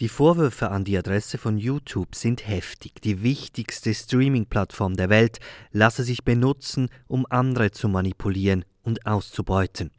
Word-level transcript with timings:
Die 0.00 0.10
Vorwürfe 0.10 0.70
an 0.70 0.84
die 0.84 0.98
Adresse 0.98 1.38
von 1.38 1.56
YouTube 1.56 2.14
sind 2.14 2.46
heftig. 2.46 3.00
Die 3.00 3.22
wichtigste 3.22 3.94
Streaming-Plattform 3.94 4.94
der 4.94 5.08
Welt 5.08 5.38
lasse 5.72 6.04
sich 6.04 6.22
benutzen, 6.22 6.90
um 7.06 7.24
andere 7.30 7.70
zu 7.70 7.88
manipulieren 7.88 8.66
und 8.82 9.06
auszubeuten. 9.06 9.90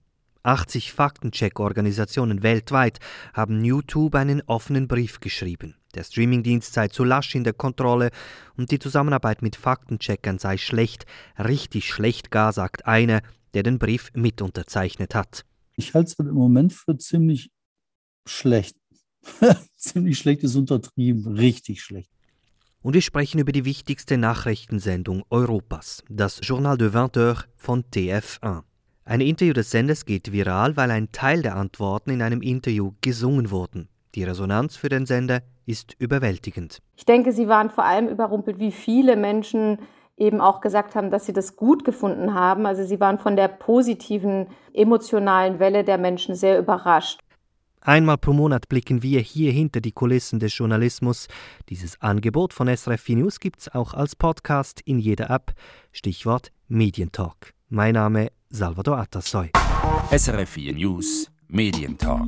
80 0.44 0.94
Faktencheck-Organisationen 0.94 2.44
weltweit 2.44 3.00
haben 3.34 3.66
YouTube 3.66 4.14
einen 4.14 4.44
offenen 4.46 4.88
Brief 4.88 5.20
geschrieben. 5.20 5.74
Der 5.96 6.04
Streamingdienst 6.04 6.74
sei 6.74 6.90
zu 6.90 7.04
lasch 7.04 7.34
in 7.34 7.44
der 7.44 7.54
Kontrolle 7.54 8.12
und 8.56 8.70
die 8.70 8.78
Zusammenarbeit 8.78 9.42
mit 9.42 9.56
Faktencheckern 9.56 10.38
sei 10.38 10.58
schlecht, 10.58 11.08
richtig 11.40 11.92
schlecht 11.92 12.30
gar, 12.30 12.54
sagt 12.54 12.86
einer, 12.86 13.24
der 13.56 13.64
den 13.64 13.80
Brief 13.80 14.12
mit 14.14 14.44
unterzeichnet 14.44 15.16
hat. 15.16 15.44
Ich 15.76 15.96
halte 15.96 16.12
es 16.12 16.20
im 16.20 16.36
Moment 16.36 16.72
für 16.72 16.96
ziemlich 16.98 17.50
schlecht. 18.28 18.78
Ziemlich 19.88 20.18
schlecht 20.18 20.44
ist 20.44 20.56
untertrieben, 20.56 21.28
richtig 21.38 21.82
schlecht. 21.82 22.12
Und 22.82 22.94
wir 22.94 23.02
sprechen 23.02 23.40
über 23.40 23.54
die 23.54 23.64
wichtigste 23.64 24.18
Nachrichtensendung 24.18 25.24
Europas, 25.30 26.04
das 26.10 26.42
Journal 26.44 26.78
de 26.78 26.92
20 26.92 27.22
Heures 27.22 27.46
von 27.56 27.84
TF1. 27.86 28.64
Ein 29.06 29.22
Interview 29.22 29.54
des 29.54 29.72
Senders 29.72 30.04
geht 30.04 30.34
viral, 30.34 30.76
weil 30.76 30.92
ein 30.92 31.14
Teil 31.14 31.42
der 31.42 31.56
Antworten 31.56 32.12
in 32.12 32.22
einem 32.22 32.42
Interview 32.42 32.92
gesungen 33.02 33.50
wurden. 33.50 33.88
Die 34.16 34.26
Resonanz 34.26 34.76
für 34.76 34.90
den 34.90 35.06
Sender 35.06 35.42
ist 35.66 35.96
überwältigend. 36.00 36.82
Ich 36.98 37.06
denke, 37.06 37.32
sie 37.32 37.48
waren 37.48 37.70
vor 37.70 37.86
allem 37.86 38.10
überrumpelt, 38.10 38.60
wie 38.60 38.74
viele 38.74 39.16
Menschen 39.16 39.80
eben 40.18 40.42
auch 40.42 40.60
gesagt 40.60 40.96
haben, 40.96 41.12
dass 41.12 41.26
sie 41.26 41.34
das 41.34 41.56
gut 41.56 41.86
gefunden 41.86 42.34
haben. 42.34 42.66
Also 42.66 42.84
sie 42.84 43.00
waren 43.00 43.20
von 43.20 43.38
der 43.38 43.48
positiven 43.48 44.48
emotionalen 44.74 45.60
Welle 45.60 45.86
der 45.86 45.98
Menschen 45.98 46.36
sehr 46.36 46.60
überrascht. 46.60 47.22
Einmal 47.88 48.18
pro 48.18 48.34
Monat 48.34 48.68
blicken 48.68 49.02
wir 49.02 49.22
hier 49.22 49.54
hinter 49.54 49.80
die 49.80 49.94
Kulissen 49.94 50.40
des 50.40 50.58
Journalismus. 50.58 51.28
Dieses 51.70 52.02
Angebot 52.02 52.52
von 52.52 52.68
SRF 52.68 53.08
News 53.08 53.40
gibt's 53.40 53.70
auch 53.70 53.94
als 53.94 54.14
Podcast 54.14 54.82
in 54.82 55.00
jeder 55.00 55.30
App. 55.30 55.54
Stichwort 55.94 56.52
Medientalk. 56.68 57.54
Mein 57.70 57.94
Name 57.94 58.28
Salvador 58.50 58.98
Atassoy. 58.98 59.52
SRF 60.12 60.58
News 60.58 61.32
Medientalk. 61.48 62.28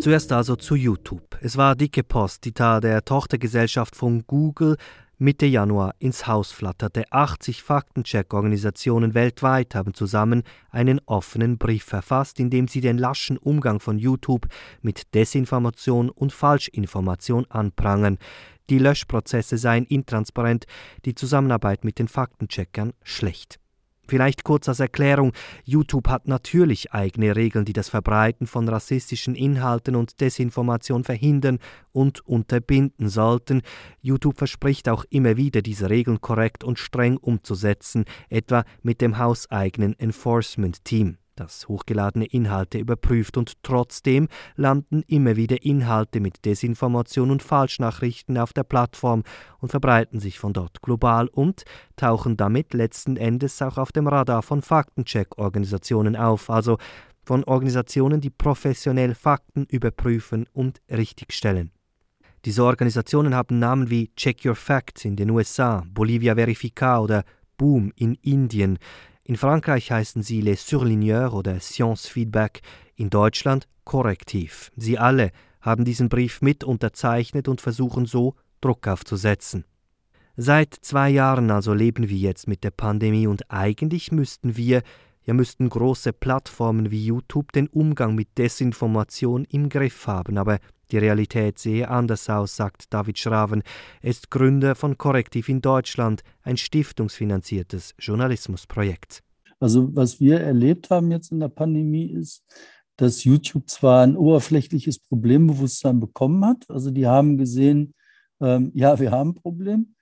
Zuerst 0.00 0.30
also 0.30 0.56
zu 0.56 0.74
YouTube. 0.74 1.38
Es 1.40 1.56
war 1.56 1.74
dicke 1.74 2.04
Post, 2.04 2.44
die 2.44 2.52
da 2.52 2.78
der 2.78 3.02
Tochtergesellschaft 3.06 3.96
von 3.96 4.22
Google 4.26 4.76
Mitte 5.18 5.46
Januar 5.46 5.94
ins 6.00 6.26
Haus 6.26 6.50
flatterte. 6.50 7.04
80 7.10 7.62
Faktencheck-Organisationen 7.62 9.14
weltweit 9.14 9.74
haben 9.76 9.94
zusammen 9.94 10.42
einen 10.70 11.00
offenen 11.06 11.56
Brief 11.56 11.84
verfasst, 11.84 12.40
in 12.40 12.50
dem 12.50 12.66
sie 12.66 12.80
den 12.80 12.98
laschen 12.98 13.38
Umgang 13.38 13.78
von 13.78 13.98
YouTube 13.98 14.48
mit 14.82 15.14
Desinformation 15.14 16.10
und 16.10 16.32
Falschinformation 16.32 17.46
anprangern. 17.48 18.18
Die 18.70 18.78
Löschprozesse 18.78 19.56
seien 19.56 19.84
intransparent, 19.84 20.66
die 21.04 21.14
Zusammenarbeit 21.14 21.84
mit 21.84 21.98
den 21.98 22.08
Faktencheckern 22.08 22.92
schlecht. 23.04 23.60
Vielleicht 24.06 24.44
kurz 24.44 24.68
als 24.68 24.80
Erklärung, 24.80 25.32
YouTube 25.64 26.08
hat 26.08 26.28
natürlich 26.28 26.92
eigene 26.92 27.36
Regeln, 27.36 27.64
die 27.64 27.72
das 27.72 27.88
Verbreiten 27.88 28.46
von 28.46 28.68
rassistischen 28.68 29.34
Inhalten 29.34 29.96
und 29.96 30.20
Desinformation 30.20 31.04
verhindern 31.04 31.58
und 31.92 32.26
unterbinden 32.26 33.08
sollten. 33.08 33.62
YouTube 34.00 34.38
verspricht 34.38 34.88
auch 34.88 35.04
immer 35.10 35.36
wieder, 35.36 35.62
diese 35.62 35.90
Regeln 35.90 36.20
korrekt 36.20 36.64
und 36.64 36.78
streng 36.78 37.16
umzusetzen, 37.16 38.04
etwa 38.28 38.64
mit 38.82 39.00
dem 39.00 39.18
hauseigenen 39.18 39.98
Enforcement 39.98 40.84
Team 41.34 41.44
das 41.44 41.68
hochgeladene 41.68 42.26
Inhalte 42.26 42.78
überprüft 42.78 43.36
und 43.36 43.62
trotzdem 43.62 44.28
landen 44.56 45.02
immer 45.06 45.36
wieder 45.36 45.62
Inhalte 45.62 46.20
mit 46.20 46.44
Desinformation 46.44 47.30
und 47.30 47.42
Falschnachrichten 47.42 48.38
auf 48.38 48.52
der 48.52 48.64
Plattform 48.64 49.24
und 49.58 49.70
verbreiten 49.70 50.20
sich 50.20 50.38
von 50.38 50.52
dort 50.52 50.82
global 50.82 51.28
und 51.28 51.64
tauchen 51.96 52.36
damit 52.36 52.72
letzten 52.72 53.16
Endes 53.16 53.60
auch 53.62 53.78
auf 53.78 53.92
dem 53.92 54.06
Radar 54.06 54.42
von 54.42 54.62
Faktencheck-Organisationen 54.62 56.16
auf, 56.16 56.50
also 56.50 56.78
von 57.24 57.42
Organisationen, 57.44 58.20
die 58.20 58.30
professionell 58.30 59.14
Fakten 59.14 59.64
überprüfen 59.64 60.46
und 60.52 60.80
richtigstellen. 60.90 61.70
Diese 62.44 62.62
Organisationen 62.62 63.34
haben 63.34 63.58
Namen 63.58 63.88
wie 63.88 64.10
Check 64.14 64.44
Your 64.44 64.54
Facts 64.54 65.06
in 65.06 65.16
den 65.16 65.30
USA, 65.30 65.82
Bolivia 65.86 66.34
Verifica 66.34 67.00
oder 67.00 67.24
Boom 67.56 67.92
in 67.96 68.14
Indien. 68.16 68.78
In 69.26 69.36
Frankreich 69.36 69.90
heißen 69.90 70.22
sie 70.22 70.42
Les 70.42 70.66
Surligneurs 70.66 71.32
oder 71.32 71.58
Science 71.58 72.06
Feedback, 72.06 72.60
in 72.94 73.08
Deutschland 73.08 73.66
Korrektiv. 73.84 74.70
Sie 74.76 74.98
alle 74.98 75.32
haben 75.62 75.86
diesen 75.86 76.10
Brief 76.10 76.42
mit 76.42 76.62
unterzeichnet 76.62 77.48
und 77.48 77.62
versuchen 77.62 78.04
so 78.04 78.34
Druck 78.60 78.86
aufzusetzen. 78.86 79.64
Seit 80.36 80.74
zwei 80.74 81.08
Jahren 81.08 81.50
also 81.50 81.72
leben 81.72 82.10
wir 82.10 82.18
jetzt 82.18 82.48
mit 82.48 82.64
der 82.64 82.70
Pandemie 82.70 83.26
und 83.26 83.50
eigentlich 83.50 84.12
müssten 84.12 84.58
wir, 84.58 84.82
ja 85.24 85.32
müssten 85.32 85.70
große 85.70 86.12
Plattformen 86.12 86.90
wie 86.90 87.06
YouTube 87.06 87.50
den 87.52 87.68
Umgang 87.68 88.14
mit 88.14 88.36
Desinformation 88.36 89.46
im 89.46 89.70
Griff 89.70 90.06
haben, 90.06 90.36
aber 90.36 90.58
die 90.90 90.98
Realität 90.98 91.58
sehe 91.58 91.88
anders 91.88 92.28
aus, 92.28 92.56
sagt 92.56 92.92
David 92.92 93.18
Schraven. 93.18 93.62
Er 94.02 94.10
ist 94.10 94.30
Gründer 94.30 94.74
von 94.74 94.98
Korrektiv 94.98 95.48
in 95.48 95.60
Deutschland, 95.60 96.22
ein 96.42 96.56
stiftungsfinanziertes 96.56 97.94
Journalismusprojekt. 97.98 99.22
Also 99.60 99.94
was 99.94 100.20
wir 100.20 100.40
erlebt 100.40 100.90
haben 100.90 101.10
jetzt 101.10 101.32
in 101.32 101.40
der 101.40 101.48
Pandemie 101.48 102.06
ist, 102.06 102.42
dass 102.96 103.24
YouTube 103.24 103.68
zwar 103.68 104.02
ein 104.04 104.16
oberflächliches 104.16 104.98
Problembewusstsein 104.98 106.00
bekommen 106.00 106.44
hat. 106.44 106.64
Also 106.68 106.90
die 106.90 107.06
haben 107.06 107.38
gesehen, 107.38 107.94
ähm, 108.40 108.70
ja, 108.74 108.98
wir 108.98 109.10
haben 109.10 109.30
ein 109.30 109.34
Problem, 109.34 109.94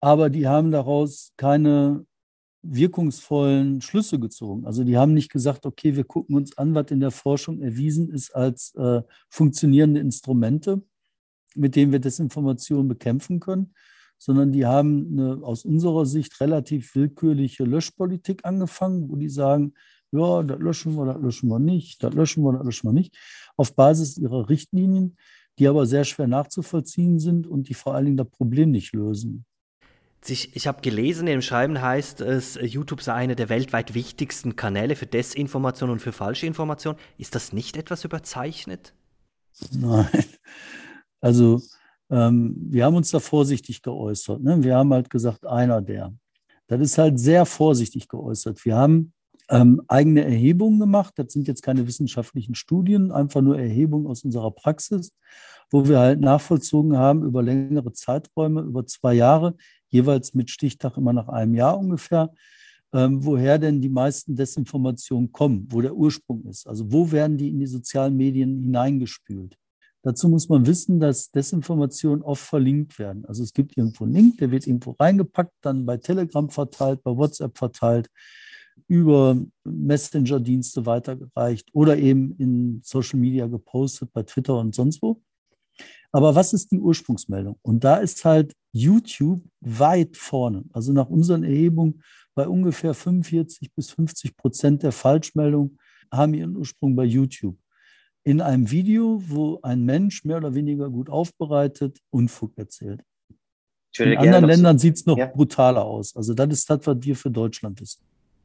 aber 0.00 0.30
die 0.30 0.46
haben 0.46 0.70
daraus 0.70 1.32
keine 1.36 2.06
wirkungsvollen 2.62 3.80
Schlüsse 3.80 4.18
gezogen. 4.18 4.66
Also 4.66 4.84
die 4.84 4.96
haben 4.96 5.14
nicht 5.14 5.30
gesagt, 5.30 5.64
okay, 5.64 5.96
wir 5.96 6.04
gucken 6.04 6.36
uns 6.36 6.56
an, 6.58 6.74
was 6.74 6.90
in 6.90 7.00
der 7.00 7.10
Forschung 7.10 7.60
erwiesen 7.60 8.10
ist 8.10 8.34
als 8.34 8.74
äh, 8.74 9.02
funktionierende 9.30 10.00
Instrumente, 10.00 10.82
mit 11.54 11.76
denen 11.76 11.92
wir 11.92 12.00
Desinformation 12.00 12.88
bekämpfen 12.88 13.40
können, 13.40 13.74
sondern 14.18 14.52
die 14.52 14.66
haben 14.66 15.06
eine 15.12 15.44
aus 15.44 15.64
unserer 15.64 16.04
Sicht 16.04 16.40
relativ 16.40 16.94
willkürliche 16.94 17.64
Löschpolitik 17.64 18.44
angefangen, 18.44 19.08
wo 19.08 19.16
die 19.16 19.28
sagen, 19.28 19.74
ja, 20.10 20.42
das 20.42 20.58
löschen 20.58 20.94
wir, 20.96 21.06
das 21.06 21.22
löschen 21.22 21.48
wir 21.48 21.58
nicht, 21.58 22.02
das 22.02 22.14
löschen 22.14 22.42
wir, 22.42 22.52
das 22.52 22.64
löschen 22.64 22.88
wir 22.88 22.92
nicht, 22.92 23.16
auf 23.56 23.74
Basis 23.74 24.16
ihrer 24.18 24.48
Richtlinien, 24.48 25.16
die 25.58 25.68
aber 25.68 25.86
sehr 25.86 26.04
schwer 26.04 26.26
nachzuvollziehen 26.26 27.18
sind 27.18 27.46
und 27.46 27.68
die 27.68 27.74
vor 27.74 27.94
allen 27.94 28.06
Dingen 28.06 28.16
das 28.16 28.30
Problem 28.30 28.70
nicht 28.70 28.92
lösen. 28.92 29.44
Ich, 30.26 30.56
ich 30.56 30.66
habe 30.66 30.80
gelesen, 30.80 31.20
in 31.20 31.34
dem 31.34 31.42
Schreiben 31.42 31.80
heißt 31.80 32.20
es, 32.20 32.58
YouTube 32.60 33.02
sei 33.02 33.14
einer 33.14 33.34
der 33.34 33.48
weltweit 33.48 33.94
wichtigsten 33.94 34.56
Kanäle 34.56 34.96
für 34.96 35.06
Desinformation 35.06 35.90
und 35.90 36.00
für 36.00 36.12
falsche 36.12 36.46
Information. 36.46 36.96
Ist 37.18 37.34
das 37.34 37.52
nicht 37.52 37.76
etwas 37.76 38.04
überzeichnet? 38.04 38.94
Nein. 39.72 40.08
Also 41.20 41.60
ähm, 42.10 42.54
wir 42.70 42.84
haben 42.84 42.94
uns 42.94 43.10
da 43.10 43.18
vorsichtig 43.18 43.82
geäußert. 43.82 44.40
Ne? 44.40 44.62
Wir 44.62 44.76
haben 44.76 44.92
halt 44.92 45.10
gesagt, 45.10 45.44
einer 45.44 45.82
der. 45.82 46.14
Das 46.68 46.80
ist 46.80 46.96
halt 46.96 47.18
sehr 47.18 47.44
vorsichtig 47.44 48.06
geäußert. 48.06 48.64
Wir 48.64 48.76
haben 48.76 49.12
ähm, 49.50 49.82
eigene 49.88 50.24
Erhebungen 50.24 50.78
gemacht. 50.78 51.14
Das 51.16 51.32
sind 51.32 51.48
jetzt 51.48 51.62
keine 51.62 51.86
wissenschaftlichen 51.86 52.54
Studien, 52.54 53.10
einfach 53.10 53.40
nur 53.40 53.58
Erhebungen 53.58 54.06
aus 54.06 54.24
unserer 54.24 54.50
Praxis, 54.50 55.12
wo 55.70 55.88
wir 55.88 55.98
halt 55.98 56.20
nachvollzogen 56.20 56.96
haben 56.96 57.24
über 57.24 57.42
längere 57.42 57.92
Zeiträume, 57.92 58.60
über 58.60 58.86
zwei 58.86 59.14
Jahre, 59.14 59.56
jeweils 59.90 60.34
mit 60.34 60.50
Stichtag 60.50 60.96
immer 60.96 61.12
nach 61.12 61.28
einem 61.28 61.54
Jahr 61.54 61.78
ungefähr, 61.78 62.32
ähm, 62.92 63.24
woher 63.24 63.58
denn 63.58 63.80
die 63.80 63.88
meisten 63.88 64.34
Desinformationen 64.34 65.32
kommen, 65.32 65.66
wo 65.70 65.80
der 65.80 65.94
Ursprung 65.94 66.44
ist. 66.46 66.66
Also 66.66 66.90
wo 66.90 67.10
werden 67.12 67.36
die 67.36 67.48
in 67.48 67.58
die 67.58 67.66
sozialen 67.66 68.16
Medien 68.16 68.62
hineingespült? 68.62 69.56
Dazu 70.02 70.28
muss 70.28 70.48
man 70.48 70.66
wissen, 70.66 71.00
dass 71.00 71.30
Desinformationen 71.30 72.22
oft 72.22 72.42
verlinkt 72.42 72.98
werden. 72.98 73.24
Also 73.26 73.42
es 73.42 73.52
gibt 73.52 73.76
irgendwo 73.76 74.04
einen 74.04 74.14
Link, 74.14 74.38
der 74.38 74.50
wird 74.50 74.66
irgendwo 74.66 74.92
reingepackt, 74.92 75.52
dann 75.60 75.84
bei 75.84 75.96
Telegram 75.96 76.48
verteilt, 76.48 77.02
bei 77.02 77.16
WhatsApp 77.16 77.58
verteilt, 77.58 78.08
über 78.86 79.36
Messenger-Dienste 79.64 80.86
weitergereicht 80.86 81.68
oder 81.72 81.98
eben 81.98 82.34
in 82.38 82.80
Social 82.84 83.18
Media 83.18 83.48
gepostet, 83.48 84.12
bei 84.12 84.22
Twitter 84.22 84.58
und 84.58 84.74
sonst 84.74 85.02
wo. 85.02 85.20
Aber 86.12 86.34
was 86.34 86.52
ist 86.52 86.72
die 86.72 86.80
Ursprungsmeldung? 86.80 87.58
Und 87.62 87.84
da 87.84 87.96
ist 87.96 88.24
halt 88.24 88.54
YouTube 88.72 89.42
weit 89.60 90.16
vorne. 90.16 90.64
Also 90.72 90.92
nach 90.92 91.08
unseren 91.08 91.44
Erhebungen 91.44 92.02
bei 92.34 92.48
ungefähr 92.48 92.94
45 92.94 93.74
bis 93.74 93.90
50 93.90 94.36
Prozent 94.36 94.82
der 94.82 94.92
Falschmeldungen 94.92 95.78
haben 96.12 96.34
ihren 96.34 96.56
Ursprung 96.56 96.96
bei 96.96 97.04
YouTube. 97.04 97.56
In 98.24 98.40
einem 98.40 98.70
Video, 98.70 99.22
wo 99.26 99.60
ein 99.62 99.84
Mensch 99.84 100.24
mehr 100.24 100.38
oder 100.38 100.54
weniger 100.54 100.90
gut 100.90 101.10
aufbereitet 101.10 101.98
Unfug 102.10 102.56
erzählt. 102.56 103.02
In 103.98 104.16
anderen 104.16 104.44
Ländern 104.44 104.78
sieht 104.78 104.96
es 104.96 105.06
noch 105.06 105.18
ja. 105.18 105.26
brutaler 105.26 105.84
aus. 105.84 106.14
Also 106.14 106.34
das 106.34 106.48
ist 106.50 106.70
das, 106.70 106.86
was 106.86 106.98
wir 107.00 107.16
für 107.16 107.30
Deutschland 107.30 107.80
wissen. 107.80 108.02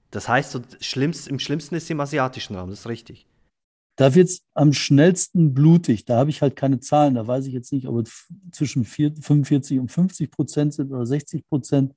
Das 0.09 0.27
heißt, 0.27 0.51
so 0.51 0.61
schlimmst, 0.79 1.27
im 1.27 1.39
schlimmsten 1.39 1.75
ist 1.75 1.83
es 1.83 1.89
im 1.89 1.99
asiatischen 1.99 2.55
Raum, 2.55 2.69
das 2.69 2.81
ist 2.81 2.87
richtig. 2.87 3.27
Da 3.95 4.15
wird 4.15 4.29
es 4.29 4.43
am 4.53 4.73
schnellsten 4.73 5.53
blutig. 5.53 6.05
Da 6.05 6.17
habe 6.17 6.31
ich 6.31 6.41
halt 6.41 6.55
keine 6.55 6.79
Zahlen. 6.79 7.15
Da 7.15 7.27
weiß 7.27 7.45
ich 7.45 7.53
jetzt 7.53 7.71
nicht, 7.71 7.87
ob 7.87 8.07
es 8.07 8.27
zwischen 8.51 8.85
45 8.85 9.79
und 9.79 9.91
50 9.91 10.31
Prozent 10.31 10.73
sind 10.73 10.91
oder 10.91 11.05
60 11.05 11.47
Prozent. 11.47 11.93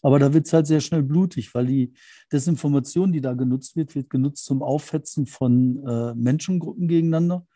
Aber 0.00 0.18
da 0.18 0.32
wird 0.32 0.46
es 0.46 0.52
halt 0.52 0.66
sehr 0.66 0.80
schnell 0.80 1.02
blutig, 1.02 1.54
weil 1.54 1.66
die 1.66 1.92
Desinformation, 2.32 3.12
die 3.12 3.20
da 3.20 3.34
genutzt 3.34 3.76
wird, 3.76 3.94
wird 3.94 4.08
genutzt 4.08 4.44
zum 4.44 4.62
Aufhetzen 4.62 5.26
von 5.26 5.84
äh, 5.86 6.14
Menschengruppen 6.14 6.88
gegeneinander. 6.88 7.46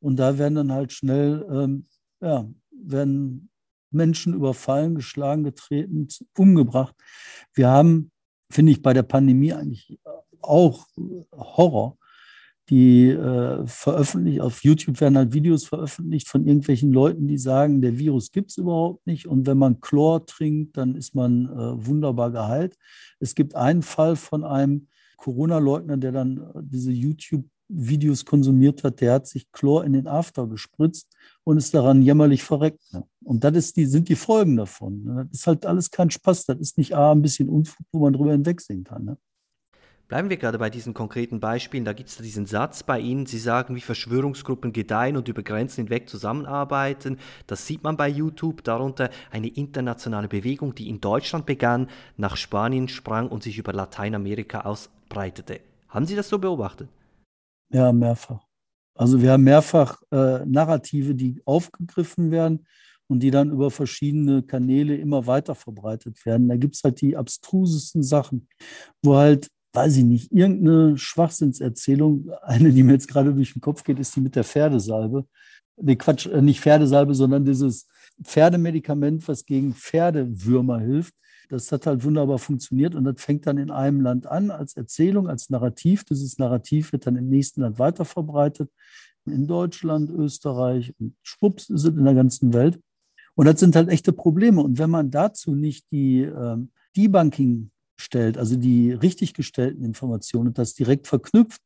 Und 0.00 0.16
da 0.16 0.38
werden 0.38 0.56
dann 0.56 0.72
halt 0.72 0.92
schnell, 0.92 1.46
ähm, 1.50 1.86
ja, 2.20 2.48
werden 2.70 3.48
Menschen 3.90 4.34
überfallen, 4.34 4.94
geschlagen, 4.96 5.44
getreten, 5.44 6.08
umgebracht. 6.36 6.94
Wir 7.54 7.68
haben, 7.68 8.10
finde 8.50 8.72
ich, 8.72 8.82
bei 8.82 8.92
der 8.92 9.04
Pandemie 9.04 9.52
eigentlich 9.52 9.98
auch 10.42 10.86
Horror 11.32 11.96
die 12.68 13.10
äh, 13.10 13.64
veröffentlicht, 13.66 14.40
auf 14.40 14.64
YouTube 14.64 15.00
werden 15.00 15.16
halt 15.16 15.32
Videos 15.32 15.66
veröffentlicht 15.66 16.28
von 16.28 16.46
irgendwelchen 16.46 16.92
Leuten, 16.92 17.28
die 17.28 17.38
sagen, 17.38 17.80
der 17.80 17.98
Virus 17.98 18.32
gibt 18.32 18.50
es 18.50 18.56
überhaupt 18.56 19.06
nicht 19.06 19.26
und 19.26 19.46
wenn 19.46 19.58
man 19.58 19.80
Chlor 19.80 20.26
trinkt, 20.26 20.76
dann 20.76 20.96
ist 20.96 21.14
man 21.14 21.46
äh, 21.46 21.86
wunderbar 21.86 22.32
geheilt. 22.32 22.76
Es 23.20 23.34
gibt 23.34 23.54
einen 23.54 23.82
Fall 23.82 24.16
von 24.16 24.42
einem 24.42 24.88
Corona-Leugner, 25.16 25.96
der 25.96 26.10
dann 26.10 26.38
äh, 26.38 26.60
diese 26.62 26.90
YouTube-Videos 26.90 28.24
konsumiert 28.24 28.82
hat, 28.82 29.00
der 29.00 29.14
hat 29.14 29.28
sich 29.28 29.50
Chlor 29.52 29.84
in 29.84 29.92
den 29.92 30.08
After 30.08 30.48
gespritzt 30.48 31.08
und 31.44 31.58
ist 31.58 31.72
daran 31.72 32.02
jämmerlich 32.02 32.42
verreckt. 32.42 32.82
Und 33.22 33.44
das 33.44 33.56
ist 33.56 33.76
die, 33.76 33.86
sind 33.86 34.08
die 34.08 34.16
Folgen 34.16 34.56
davon. 34.56 35.04
Das 35.30 35.40
ist 35.40 35.46
halt 35.46 35.66
alles 35.66 35.90
kein 35.90 36.10
Spaß. 36.10 36.46
Das 36.46 36.58
ist 36.58 36.78
nicht 36.78 36.96
A, 36.96 37.12
ein 37.12 37.22
bisschen 37.22 37.48
Unfug, 37.48 37.86
wo 37.92 38.00
man 38.00 38.12
drüber 38.12 38.32
hinwegsehen 38.32 38.82
kann. 38.82 39.04
Ne? 39.04 39.18
Bleiben 40.08 40.30
wir 40.30 40.36
gerade 40.36 40.58
bei 40.58 40.70
diesen 40.70 40.94
konkreten 40.94 41.40
Beispielen. 41.40 41.84
Da 41.84 41.92
gibt 41.92 42.08
es 42.08 42.16
diesen 42.18 42.46
Satz 42.46 42.84
bei 42.84 43.00
Ihnen. 43.00 43.26
Sie 43.26 43.38
sagen, 43.38 43.74
wie 43.74 43.80
Verschwörungsgruppen 43.80 44.72
gedeihen 44.72 45.16
und 45.16 45.26
über 45.26 45.42
Grenzen 45.42 45.82
hinweg 45.82 46.08
zusammenarbeiten. 46.08 47.18
Das 47.48 47.66
sieht 47.66 47.82
man 47.82 47.96
bei 47.96 48.08
YouTube. 48.08 48.62
Darunter 48.62 49.10
eine 49.32 49.48
internationale 49.48 50.28
Bewegung, 50.28 50.76
die 50.76 50.88
in 50.88 51.00
Deutschland 51.00 51.44
begann, 51.44 51.88
nach 52.16 52.36
Spanien 52.36 52.86
sprang 52.86 53.28
und 53.28 53.42
sich 53.42 53.58
über 53.58 53.72
Lateinamerika 53.72 54.60
ausbreitete. 54.60 55.60
Haben 55.88 56.06
Sie 56.06 56.14
das 56.14 56.28
so 56.28 56.38
beobachtet? 56.38 56.88
Ja, 57.70 57.92
mehrfach. 57.92 58.46
Also 58.94 59.20
wir 59.20 59.32
haben 59.32 59.42
mehrfach 59.42 60.00
äh, 60.12 60.46
Narrative, 60.46 61.16
die 61.16 61.42
aufgegriffen 61.44 62.30
werden 62.30 62.64
und 63.08 63.20
die 63.20 63.32
dann 63.32 63.50
über 63.50 63.72
verschiedene 63.72 64.42
Kanäle 64.42 64.96
immer 64.96 65.26
weiter 65.26 65.56
verbreitet 65.56 66.24
werden. 66.24 66.48
Da 66.48 66.56
gibt 66.56 66.76
es 66.76 66.84
halt 66.84 67.00
die 67.00 67.16
abstrusesten 67.16 68.02
Sachen, 68.04 68.48
wo 69.02 69.16
halt 69.16 69.50
weiß 69.76 69.98
ich 69.98 70.04
nicht, 70.04 70.32
irgendeine 70.32 70.96
Schwachsinnserzählung, 70.96 72.30
eine, 72.42 72.72
die 72.72 72.82
mir 72.82 72.94
jetzt 72.94 73.08
gerade 73.08 73.34
durch 73.34 73.52
den 73.52 73.60
Kopf 73.60 73.84
geht, 73.84 73.98
ist 73.98 74.16
die 74.16 74.20
mit 74.20 74.34
der 74.34 74.44
Pferdesalbe. 74.44 75.26
Nee, 75.76 75.96
Quatsch, 75.96 76.26
äh, 76.26 76.40
nicht 76.40 76.60
Pferdesalbe, 76.60 77.14
sondern 77.14 77.44
dieses 77.44 77.86
Pferdemedikament, 78.22 79.28
was 79.28 79.44
gegen 79.44 79.74
Pferdewürmer 79.74 80.80
hilft. 80.80 81.14
Das 81.48 81.70
hat 81.70 81.86
halt 81.86 82.02
wunderbar 82.02 82.38
funktioniert 82.38 82.94
und 82.94 83.04
das 83.04 83.22
fängt 83.22 83.46
dann 83.46 83.58
in 83.58 83.70
einem 83.70 84.00
Land 84.00 84.26
an 84.26 84.50
als 84.50 84.76
Erzählung, 84.76 85.28
als 85.28 85.50
Narrativ. 85.50 86.04
Dieses 86.04 86.38
Narrativ 86.38 86.92
wird 86.92 87.06
dann 87.06 87.16
im 87.16 87.28
nächsten 87.28 87.60
Land 87.60 87.78
weiterverbreitet. 87.78 88.70
In 89.26 89.46
Deutschland, 89.46 90.10
Österreich 90.10 90.94
und 90.98 91.14
schwupps 91.22 91.68
ist 91.68 91.84
es 91.84 91.90
in 91.90 92.04
der 92.04 92.14
ganzen 92.14 92.52
Welt. 92.52 92.80
Und 93.34 93.46
das 93.46 93.60
sind 93.60 93.76
halt 93.76 93.90
echte 93.90 94.12
Probleme. 94.12 94.62
Und 94.62 94.78
wenn 94.78 94.90
man 94.90 95.10
dazu 95.10 95.54
nicht 95.54 95.90
die 95.92 96.22
äh, 96.22 96.56
Debunking 96.96 97.70
stellt, 97.96 98.38
also 98.38 98.56
die 98.56 98.92
richtig 98.92 99.34
gestellten 99.34 99.84
Informationen 99.84 100.48
und 100.48 100.58
das 100.58 100.74
direkt 100.74 101.06
verknüpft, 101.06 101.60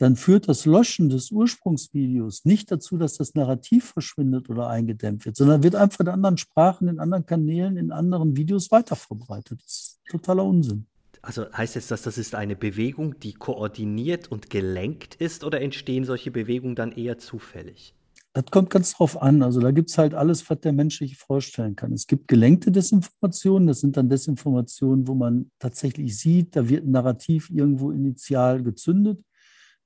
dann 0.00 0.16
führt 0.16 0.48
das 0.48 0.64
Löschen 0.64 1.10
des 1.10 1.30
Ursprungsvideos 1.30 2.46
nicht 2.46 2.70
dazu, 2.72 2.96
dass 2.96 3.18
das 3.18 3.34
Narrativ 3.34 3.90
verschwindet 3.90 4.48
oder 4.48 4.68
eingedämmt 4.68 5.26
wird, 5.26 5.36
sondern 5.36 5.62
wird 5.62 5.74
einfach 5.74 6.00
in 6.00 6.08
anderen 6.08 6.38
Sprachen, 6.38 6.88
in 6.88 6.98
anderen 6.98 7.26
Kanälen, 7.26 7.76
in 7.76 7.92
anderen 7.92 8.34
Videos 8.34 8.70
weiterverbreitet. 8.70 9.60
Das 9.62 9.72
ist 9.72 10.00
totaler 10.10 10.44
Unsinn. 10.44 10.86
Also 11.20 11.52
heißt 11.52 11.74
jetzt 11.74 11.90
das, 11.90 12.00
das 12.00 12.16
ist 12.16 12.34
eine 12.34 12.56
Bewegung, 12.56 13.18
die 13.20 13.34
koordiniert 13.34 14.32
und 14.32 14.48
gelenkt 14.48 15.16
ist 15.16 15.44
oder 15.44 15.60
entstehen 15.60 16.04
solche 16.04 16.30
Bewegungen 16.30 16.76
dann 16.76 16.92
eher 16.92 17.18
zufällig? 17.18 17.94
Das 18.32 18.44
kommt 18.46 18.70
ganz 18.70 18.92
drauf 18.92 19.20
an. 19.20 19.42
Also 19.42 19.58
da 19.60 19.72
gibt 19.72 19.90
es 19.90 19.98
halt 19.98 20.14
alles, 20.14 20.48
was 20.48 20.60
der 20.60 20.72
Mensch 20.72 20.98
sich 20.98 21.16
vorstellen 21.16 21.74
kann. 21.74 21.92
Es 21.92 22.06
gibt 22.06 22.28
gelenkte 22.28 22.70
Desinformationen. 22.70 23.66
Das 23.66 23.80
sind 23.80 23.96
dann 23.96 24.08
Desinformationen, 24.08 25.08
wo 25.08 25.14
man 25.14 25.50
tatsächlich 25.58 26.16
sieht, 26.16 26.54
da 26.54 26.68
wird 26.68 26.84
ein 26.84 26.92
Narrativ 26.92 27.50
irgendwo 27.50 27.90
initial 27.90 28.62
gezündet. 28.62 29.20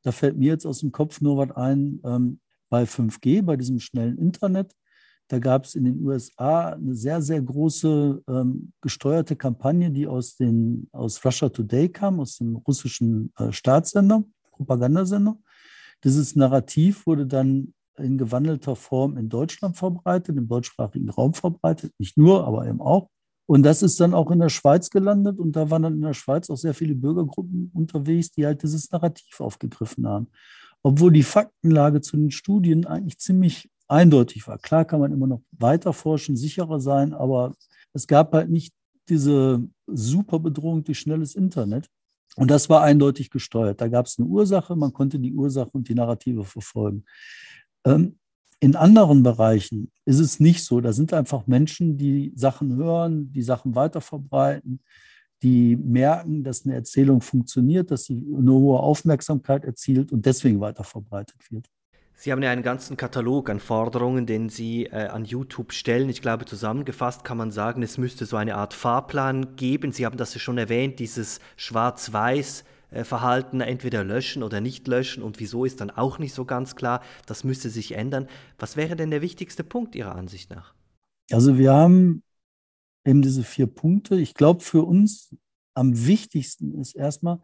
Da 0.03 0.13
fällt 0.13 0.37
mir 0.37 0.49
jetzt 0.49 0.67
aus 0.67 0.81
dem 0.81 0.93
Kopf 0.93 1.23
nur 1.23 1.39
was 1.39 1.57
ein 1.57 2.01
ähm, 2.05 2.41
bei 2.69 2.85
5G, 2.85 3.43
bei 3.43 3.57
diesem 3.57 3.81
schnellen 3.81 4.19
Internet. 4.19 4.75
Da 5.29 5.39
gab 5.39 5.65
es 5.65 5.75
in 5.75 5.85
den 5.85 6.05
USA 6.05 6.71
eine 6.71 6.95
sehr, 6.95 7.23
sehr 7.23 7.41
große 7.41 8.23
ähm, 8.29 8.73
gesteuerte 8.83 9.37
Kampagne, 9.37 9.91
die 9.91 10.07
aus, 10.07 10.37
den, 10.37 10.87
aus 10.93 11.25
Russia 11.25 11.49
Today 11.49 11.89
kam, 11.89 12.21
aus 12.21 12.37
dem 12.37 12.57
russischen 12.57 13.33
äh, 13.39 13.51
Staatssender, 13.51 14.23
Propagandasender. 14.53 15.39
Dieses 16.05 16.37
Narrativ 16.37 17.07
wurde 17.07 17.27
dann 17.27 17.73
in 17.99 18.19
gewandelter 18.19 18.77
Form 18.77 19.17
in 19.17 19.29
Deutschland 19.29 19.77
verbreitet, 19.77 20.37
im 20.37 20.49
deutschsprachigen 20.49 21.11
Raum 21.11 21.35
verbreitet, 21.35 21.93
nicht 21.99 22.17
nur, 22.17 22.47
aber 22.47 22.67
eben 22.67 22.81
auch. 22.81 23.09
Und 23.47 23.63
das 23.63 23.83
ist 23.83 24.01
dann 24.01 24.15
auch 24.15 24.31
in 24.31 24.39
der 24.39 24.49
Schweiz 24.49 24.89
gelandet 24.91 25.39
und 25.39 25.55
da 25.55 25.71
waren 25.71 25.83
dann 25.83 25.95
in 25.95 26.01
der 26.01 26.15
Schweiz 26.15 26.49
auch 26.49 26.57
sehr 26.57 26.75
viele 26.75 26.95
Bürgergruppen 26.95 27.71
unterwegs, 27.75 28.31
die 28.31 28.47
halt 28.47 28.63
dieses 28.63 28.91
Narrativ 28.91 29.41
aufgegriffen 29.41 30.07
haben. 30.07 30.29
Obwohl 30.83 31.13
die 31.13 31.23
Faktenlage 31.23 32.01
zu 32.01 32.17
den 32.17 32.31
Studien 32.31 32.87
eigentlich 32.87 33.19
ziemlich 33.19 33.71
eindeutig 33.87 34.47
war. 34.49 34.59
Klar 34.59 34.85
kann 34.85 35.01
man 35.01 35.13
immer 35.13 35.27
noch 35.27 35.43
weiter 35.53 35.93
forschen, 35.93 36.37
sicherer 36.37 36.81
sein, 36.81 37.13
aber 37.13 37.55
es 37.93 38.07
gab 38.07 38.33
halt 38.33 38.51
nicht 38.51 38.73
diese 39.09 39.63
super 39.87 40.39
Bedrohung 40.39 40.83
durch 40.85 40.99
schnelles 40.99 41.35
Internet. 41.35 41.89
Und 42.37 42.51
das 42.51 42.69
war 42.69 42.83
eindeutig 42.83 43.31
gesteuert. 43.31 43.81
Da 43.81 43.89
gab 43.89 44.07
es 44.07 44.19
eine 44.19 44.27
Ursache, 44.27 44.75
man 44.75 44.93
konnte 44.93 45.19
die 45.21 45.35
Ursache 45.35 45.71
und 45.73 45.89
die 45.89 45.95
Narrative 45.95 46.45
verfolgen. 46.45 47.05
Ähm, 47.85 48.17
in 48.61 48.77
anderen 48.77 49.23
Bereichen 49.23 49.93
ist 50.05 50.21
es 50.21 50.41
nicht 50.41 50.65
so. 50.65 50.81
Da 50.81 50.93
sind 50.93 51.13
einfach 51.13 51.47
Menschen, 51.47 51.99
die 51.99 52.33
Sachen 52.35 52.77
hören, 52.77 53.31
die 53.33 53.43
Sachen 53.43 53.75
weiterverbreiten, 53.75 54.81
die 55.43 55.77
merken, 55.77 56.43
dass 56.45 56.65
eine 56.65 56.75
Erzählung 56.75 57.21
funktioniert, 57.21 57.91
dass 57.91 58.05
sie 58.05 58.15
eine 58.15 58.53
hohe 58.53 58.81
Aufmerksamkeit 58.81 59.65
erzielt 59.65 60.13
und 60.13 60.25
deswegen 60.25 60.61
weiterverbreitet 60.61 61.37
wird. 61.51 61.67
Sie 62.17 62.33
haben 62.33 62.43
ja 62.43 62.51
einen 62.51 62.63
ganzen 62.63 62.97
Katalog 62.97 63.51
an 63.51 63.61
Forderungen, 63.61 64.25
den 64.25 64.49
Sie 64.49 64.87
äh, 64.87 65.09
an 65.09 65.25
YouTube 65.25 65.73
stellen. 65.73 66.09
Ich 66.09 66.23
glaube, 66.23 66.47
zusammengefasst 66.47 67.25
kann 67.25 67.37
man 67.37 67.51
sagen, 67.51 67.83
es 67.83 67.99
müsste 67.99 68.25
so 68.25 68.37
eine 68.37 68.55
Art 68.55 68.73
Fahrplan 68.73 69.57
geben. 69.57 69.93
Sie 69.93 70.07
haben 70.07 70.17
das 70.17 70.33
ja 70.33 70.41
schon 70.41 70.57
erwähnt, 70.57 71.01
dieses 71.01 71.41
Schwarz-Weiß 71.57 72.65
Verhalten 73.03 73.61
entweder 73.61 74.05
löschen 74.05 74.43
oder 74.43 74.61
nicht 74.61 74.87
löschen 74.87 75.23
und 75.23 75.41
wieso 75.41 75.65
ist 75.65 75.81
dann 75.81 75.91
auch 75.91 76.19
nicht 76.19 76.35
so 76.35 76.45
ganz 76.45 76.77
klar. 76.77 77.03
Das 77.27 77.43
müsste 77.43 77.71
sich 77.71 77.93
ändern. 77.93 78.29
Was 78.59 78.77
wäre 78.77 78.95
denn 78.95 79.11
der 79.11 79.23
wichtigste 79.23 79.65
Punkt 79.65 79.97
Ihrer 79.97 80.15
Ansicht 80.15 80.51
nach? 80.51 80.75
Also 81.31 81.59
wir 81.59 81.73
haben 81.73 82.23
eben 83.05 83.23
diese 83.23 83.43
vier 83.43 83.67
Punkte. 83.67 84.17
Ich 84.17 84.35
glaube, 84.35 84.61
für 84.63 84.83
uns 84.83 85.35
am 85.75 86.07
wichtigsten 86.07 86.79
ist 86.81 86.95
erstmal, 86.95 87.41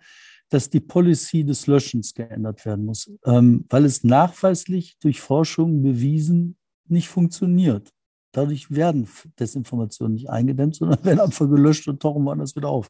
dass 0.50 0.68
die 0.68 0.80
Policy 0.80 1.44
des 1.44 1.66
Löschens 1.66 2.14
geändert 2.14 2.64
werden 2.64 2.84
muss, 2.84 3.10
ähm, 3.24 3.64
weil 3.68 3.84
es 3.84 4.04
nachweislich 4.04 4.98
durch 5.00 5.20
Forschung 5.20 5.82
bewiesen 5.82 6.56
nicht 6.86 7.08
funktioniert. 7.08 7.92
Dadurch 8.32 8.70
werden 8.70 9.08
Desinformationen 9.38 10.14
nicht 10.14 10.30
eingedämmt, 10.30 10.76
sondern 10.76 11.04
werden 11.04 11.20
einfach 11.20 11.48
gelöscht 11.48 11.88
und 11.88 12.00
tauchen 12.00 12.24
woanders 12.24 12.56
wieder 12.56 12.68
auf. 12.68 12.88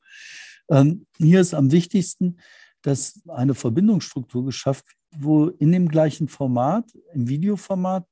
Ähm, 0.71 1.07
hier 1.19 1.41
ist 1.41 1.55
am 1.55 1.73
wichtigsten, 1.73 2.39
dass 2.83 3.21
eine 3.29 3.55
Verbindungsstruktur 3.55 4.45
geschafft 4.45 4.87
wird, 4.87 4.97
wo 5.23 5.49
in 5.49 5.73
dem 5.73 5.89
gleichen 5.89 6.29
Format, 6.29 6.85
im 7.13 7.29
Videoformat, 7.29 8.07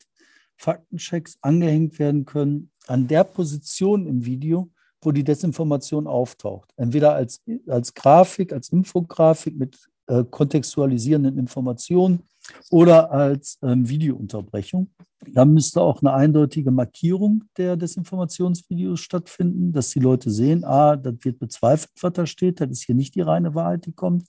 Faktenchecks 0.56 1.38
angehängt 1.40 2.00
werden 2.00 2.24
können 2.24 2.70
an 2.88 3.06
der 3.06 3.22
Position 3.22 4.06
im 4.08 4.24
Video, 4.24 4.70
wo 5.00 5.12
die 5.12 5.22
Desinformation 5.22 6.08
auftaucht. 6.08 6.72
Entweder 6.76 7.14
als, 7.14 7.42
als 7.68 7.94
Grafik, 7.94 8.52
als 8.52 8.70
Infografik 8.70 9.56
mit 9.56 9.78
äh, 10.08 10.24
kontextualisierenden 10.24 11.38
Informationen 11.38 12.24
oder 12.70 13.10
als 13.10 13.58
ähm, 13.62 13.88
Videounterbrechung. 13.88 14.90
Dann 15.26 15.52
müsste 15.52 15.80
auch 15.80 16.00
eine 16.00 16.12
eindeutige 16.12 16.70
Markierung 16.70 17.44
der 17.56 17.76
Desinformationsvideos 17.76 19.00
stattfinden, 19.00 19.72
dass 19.72 19.90
die 19.90 20.00
Leute 20.00 20.30
sehen, 20.30 20.64
ah, 20.64 20.96
das 20.96 21.14
wird 21.22 21.38
bezweifelt, 21.38 21.90
was 22.00 22.12
da 22.12 22.26
steht, 22.26 22.60
das 22.60 22.70
ist 22.70 22.84
hier 22.84 22.94
nicht 22.94 23.14
die 23.14 23.20
reine 23.20 23.54
Wahrheit, 23.54 23.86
die 23.86 23.92
kommt. 23.92 24.28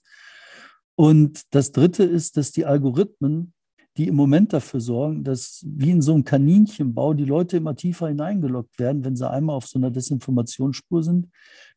Und 0.96 1.42
das 1.50 1.72
Dritte 1.72 2.04
ist, 2.04 2.36
dass 2.36 2.52
die 2.52 2.66
Algorithmen, 2.66 3.54
die 3.96 4.08
im 4.08 4.14
Moment 4.14 4.52
dafür 4.52 4.80
sorgen, 4.80 5.24
dass 5.24 5.64
wie 5.66 5.90
in 5.90 6.02
so 6.02 6.12
einem 6.12 6.24
Kaninchenbau 6.24 7.14
die 7.14 7.24
Leute 7.24 7.56
immer 7.56 7.74
tiefer 7.74 8.08
hineingelockt 8.08 8.78
werden, 8.78 9.04
wenn 9.04 9.16
sie 9.16 9.28
einmal 9.28 9.56
auf 9.56 9.66
so 9.66 9.78
einer 9.78 9.90
Desinformationsspur 9.90 11.02
sind, 11.02 11.28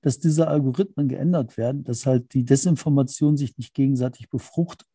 dass 0.02 0.20
diese 0.20 0.48
Algorithmen 0.48 1.08
geändert 1.08 1.58
werden, 1.58 1.84
dass 1.84 2.06
halt 2.06 2.34
die 2.34 2.46
Desinformation 2.46 3.38
sich 3.38 3.58
nicht 3.58 3.74
gegenseitig 3.74 4.30
befruchtet, 4.30 4.88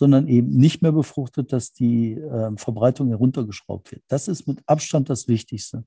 sondern 0.00 0.28
eben 0.28 0.56
nicht 0.56 0.80
mehr 0.80 0.92
befruchtet, 0.92 1.52
dass 1.52 1.74
die 1.74 2.14
äh, 2.14 2.56
Verbreitung 2.56 3.08
heruntergeschraubt 3.08 3.92
wird. 3.92 4.02
Das 4.08 4.28
ist 4.28 4.48
mit 4.48 4.62
Abstand 4.64 5.10
das 5.10 5.28
Wichtigste. 5.28 5.84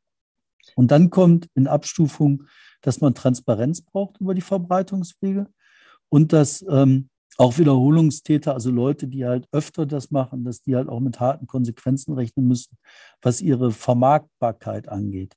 Und 0.75 0.91
dann 0.91 1.09
kommt 1.09 1.47
in 1.55 1.65
Abstufung, 1.65 2.43
dass 2.81 3.01
man 3.01 3.15
Transparenz 3.15 3.81
braucht 3.81 4.21
über 4.21 4.35
die 4.35 4.41
Verbreitungswege 4.41 5.47
und 6.09 6.31
dass 6.31 6.63
ähm, 6.69 7.09
auch 7.37 7.57
Wiederholungstäter, 7.57 8.53
also 8.53 8.69
Leute, 8.69 9.07
die 9.07 9.25
halt 9.25 9.47
öfter 9.51 9.87
das 9.87 10.11
machen, 10.11 10.43
dass 10.43 10.61
die 10.61 10.75
halt 10.75 10.89
auch 10.89 10.99
mit 10.99 11.19
harten 11.19 11.47
Konsequenzen 11.47 12.13
rechnen 12.13 12.47
müssen, 12.47 12.77
was 13.19 13.41
ihre 13.41 13.71
Vermarktbarkeit 13.71 14.89
angeht. 14.89 15.35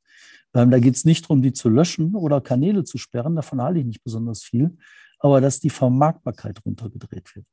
Ähm, 0.52 0.71
da 0.71 0.78
geht 0.80 0.97
es 0.97 1.06
nicht 1.06 1.25
darum, 1.25 1.40
die 1.40 1.54
zu 1.54 1.71
löschen 1.71 2.14
oder 2.14 2.42
Kanäle 2.42 2.85
zu 2.85 2.99
sperren, 2.99 3.37
davon 3.37 3.62
halte 3.62 3.80
ich 3.80 3.87
nicht 3.87 4.04
besonders 4.04 4.42
viel, 4.42 4.76
aber 5.18 5.40
dass 5.40 5.61
die 5.61 5.71
Vermarktbarkeit 5.71 6.62
runtergedreht 6.66 7.35
wird. 7.35 7.47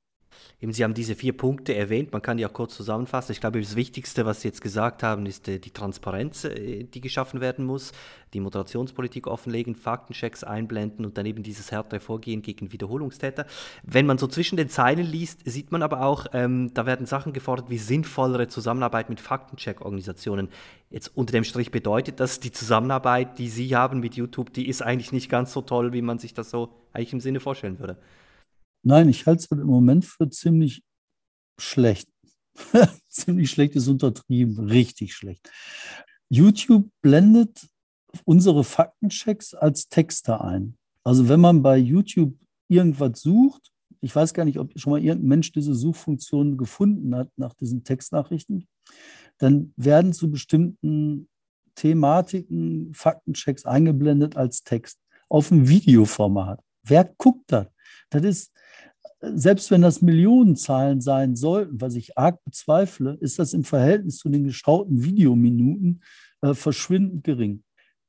Eben, 0.63 0.71
Sie 0.71 0.83
haben 0.83 0.93
diese 0.93 1.15
vier 1.15 1.35
Punkte 1.35 1.75
erwähnt, 1.75 2.13
man 2.13 2.21
kann 2.21 2.37
die 2.37 2.45
auch 2.45 2.53
kurz 2.53 2.75
zusammenfassen. 2.75 3.33
Ich 3.33 3.41
glaube, 3.41 3.59
das 3.59 3.75
Wichtigste, 3.75 4.25
was 4.25 4.41
Sie 4.41 4.47
jetzt 4.47 4.61
gesagt 4.61 5.03
haben, 5.03 5.25
ist 5.25 5.47
äh, 5.49 5.59
die 5.59 5.71
Transparenz, 5.71 6.45
äh, 6.45 6.85
die 6.85 7.01
geschaffen 7.01 7.41
werden 7.41 7.65
muss, 7.65 7.91
die 8.33 8.39
Moderationspolitik 8.39 9.27
offenlegen, 9.27 9.75
Faktenchecks 9.75 10.43
einblenden 10.45 11.03
und 11.03 11.17
dann 11.17 11.25
eben 11.25 11.43
dieses 11.43 11.71
härtere 11.71 11.99
Vorgehen 11.99 12.41
gegen 12.41 12.71
Wiederholungstäter. 12.71 13.45
Wenn 13.83 14.05
man 14.05 14.17
so 14.17 14.27
zwischen 14.27 14.55
den 14.55 14.69
Zeilen 14.69 15.05
liest, 15.05 15.41
sieht 15.43 15.71
man 15.73 15.83
aber 15.83 16.05
auch, 16.05 16.27
ähm, 16.31 16.73
da 16.73 16.85
werden 16.85 17.05
Sachen 17.05 17.33
gefordert 17.33 17.69
wie 17.69 17.77
sinnvollere 17.77 18.47
Zusammenarbeit 18.47 19.09
mit 19.09 19.19
Faktencheck-Organisationen. 19.19 20.47
Jetzt 20.89 21.11
unter 21.15 21.33
dem 21.33 21.43
Strich 21.43 21.71
bedeutet 21.71 22.21
das, 22.21 22.39
die 22.39 22.53
Zusammenarbeit, 22.53 23.37
die 23.37 23.49
Sie 23.49 23.75
haben 23.75 23.99
mit 23.99 24.15
YouTube, 24.15 24.53
die 24.53 24.69
ist 24.69 24.81
eigentlich 24.81 25.11
nicht 25.11 25.29
ganz 25.29 25.51
so 25.51 25.61
toll, 25.61 25.91
wie 25.91 26.01
man 26.01 26.19
sich 26.19 26.33
das 26.33 26.49
so 26.49 26.69
eigentlich 26.93 27.13
im 27.13 27.19
Sinne 27.19 27.39
vorstellen 27.39 27.79
würde. 27.79 27.97
Nein, 28.83 29.09
ich 29.09 29.25
halte 29.25 29.43
es 29.43 29.49
halt 29.49 29.61
im 29.61 29.67
Moment 29.67 30.05
für 30.05 30.29
ziemlich 30.29 30.83
schlecht. 31.59 32.09
ziemlich 33.09 33.49
schlecht 33.49 33.75
ist 33.75 33.87
untertrieben, 33.87 34.69
richtig 34.69 35.15
schlecht. 35.15 35.49
YouTube 36.29 36.89
blendet 37.01 37.67
unsere 38.25 38.63
Faktenchecks 38.63 39.53
als 39.53 39.89
Texte 39.89 40.41
ein. 40.41 40.77
Also 41.03 41.29
wenn 41.29 41.39
man 41.39 41.61
bei 41.61 41.77
YouTube 41.77 42.37
irgendwas 42.67 43.21
sucht, 43.21 43.71
ich 44.01 44.15
weiß 44.15 44.33
gar 44.33 44.45
nicht, 44.45 44.59
ob 44.59 44.77
schon 44.77 44.91
mal 44.91 45.01
irgendein 45.01 45.29
Mensch 45.29 45.51
diese 45.51 45.73
Suchfunktion 45.73 46.57
gefunden 46.57 47.15
hat 47.15 47.29
nach 47.37 47.53
diesen 47.53 47.83
Textnachrichten, 47.83 48.67
dann 49.37 49.73
werden 49.77 50.13
zu 50.13 50.29
bestimmten 50.29 51.29
Thematiken 51.75 52.93
Faktenchecks 52.93 53.65
eingeblendet 53.65 54.35
als 54.35 54.63
Text 54.63 54.99
auf 55.29 55.49
dem 55.49 55.67
Videoformat. 55.67 56.61
Wer 56.83 57.05
guckt 57.17 57.51
das? 57.51 57.67
Das 58.09 58.23
ist, 58.23 58.51
selbst 59.23 59.71
wenn 59.71 59.81
das 59.81 60.01
Millionenzahlen 60.01 60.99
sein 60.99 61.35
sollten, 61.35 61.79
was 61.79 61.95
ich 61.95 62.17
arg 62.17 62.43
bezweifle, 62.43 63.17
ist 63.21 63.39
das 63.39 63.53
im 63.53 63.63
Verhältnis 63.63 64.17
zu 64.17 64.29
den 64.29 64.43
geschauten 64.43 65.03
Videominuten 65.03 66.03
äh, 66.41 66.53
verschwindend 66.53 67.23
gering. 67.23 67.63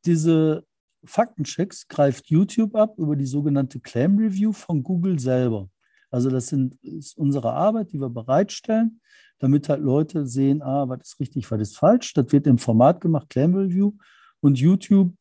Diese 0.04 0.64
Faktenchecks 1.04 1.86
greift 1.88 2.28
YouTube 2.28 2.74
ab 2.74 2.94
über 2.98 3.14
die 3.14 3.26
sogenannte 3.26 3.78
Claim 3.80 4.18
Review 4.18 4.52
von 4.52 4.82
Google 4.82 5.18
selber. 5.18 5.68
Also 6.10 6.30
das 6.30 6.48
sind, 6.48 6.74
ist 6.82 7.16
unsere 7.16 7.52
Arbeit, 7.52 7.92
die 7.92 8.00
wir 8.00 8.10
bereitstellen, 8.10 9.00
damit 9.38 9.68
halt 9.68 9.82
Leute 9.82 10.26
sehen, 10.26 10.62
ah, 10.62 10.88
was 10.88 11.00
ist 11.02 11.20
richtig, 11.20 11.50
was 11.50 11.60
ist 11.60 11.76
falsch. 11.76 12.12
Das 12.14 12.32
wird 12.32 12.46
im 12.46 12.58
Format 12.58 13.00
gemacht, 13.00 13.30
Claim 13.30 13.54
Review. 13.54 13.92
Und 14.40 14.58
YouTube 14.58 15.14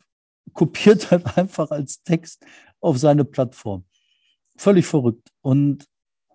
kopiert 0.54 1.12
halt 1.12 1.38
einfach 1.38 1.70
als 1.72 2.02
Text 2.04 2.46
auf 2.80 2.98
seine 2.98 3.26
Plattform. 3.26 3.86
Völlig 4.56 4.86
verrückt. 4.86 5.30
Und 5.42 5.86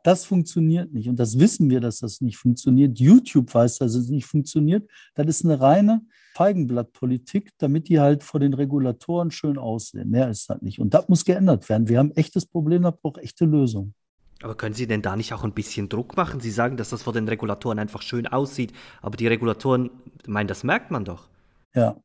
das 0.02 0.24
funktioniert 0.24 0.92
nicht. 0.92 1.08
Und 1.08 1.16
das 1.16 1.38
wissen 1.38 1.70
wir, 1.70 1.80
dass 1.80 2.00
das 2.00 2.20
nicht 2.20 2.36
funktioniert. 2.36 2.98
YouTube 2.98 3.52
weiß, 3.52 3.78
dass 3.78 3.94
es 3.94 4.08
nicht 4.08 4.26
funktioniert. 4.26 4.88
Das 5.14 5.26
ist 5.26 5.44
eine 5.44 5.60
reine 5.60 6.02
Feigenblattpolitik, 6.34 7.50
damit 7.58 7.88
die 7.88 8.00
halt 8.00 8.22
vor 8.22 8.40
den 8.40 8.54
Regulatoren 8.54 9.30
schön 9.30 9.58
aussehen. 9.58 10.10
Mehr 10.10 10.30
ist 10.30 10.48
das 10.48 10.62
nicht. 10.62 10.78
Und 10.78 10.94
das 10.94 11.08
muss 11.08 11.24
geändert 11.24 11.68
werden. 11.68 11.88
Wir 11.88 11.98
haben 11.98 12.10
ein 12.10 12.16
echtes 12.16 12.46
Problem, 12.46 12.82
da 12.82 12.90
braucht 12.90 13.18
echte 13.18 13.44
Lösungen. 13.44 13.94
Aber 14.42 14.54
können 14.54 14.74
Sie 14.74 14.86
denn 14.86 15.02
da 15.02 15.16
nicht 15.16 15.32
auch 15.32 15.42
ein 15.42 15.52
bisschen 15.52 15.88
Druck 15.88 16.16
machen? 16.16 16.40
Sie 16.40 16.52
sagen, 16.52 16.76
dass 16.76 16.90
das 16.90 17.02
vor 17.02 17.12
den 17.12 17.26
Regulatoren 17.26 17.78
einfach 17.78 18.02
schön 18.02 18.28
aussieht, 18.28 18.72
aber 19.02 19.16
die 19.16 19.26
Regulatoren 19.26 19.90
meinen, 20.26 20.46
das 20.46 20.62
merkt 20.62 20.92
man 20.92 21.04
doch. 21.04 21.28
Ja, 21.74 21.96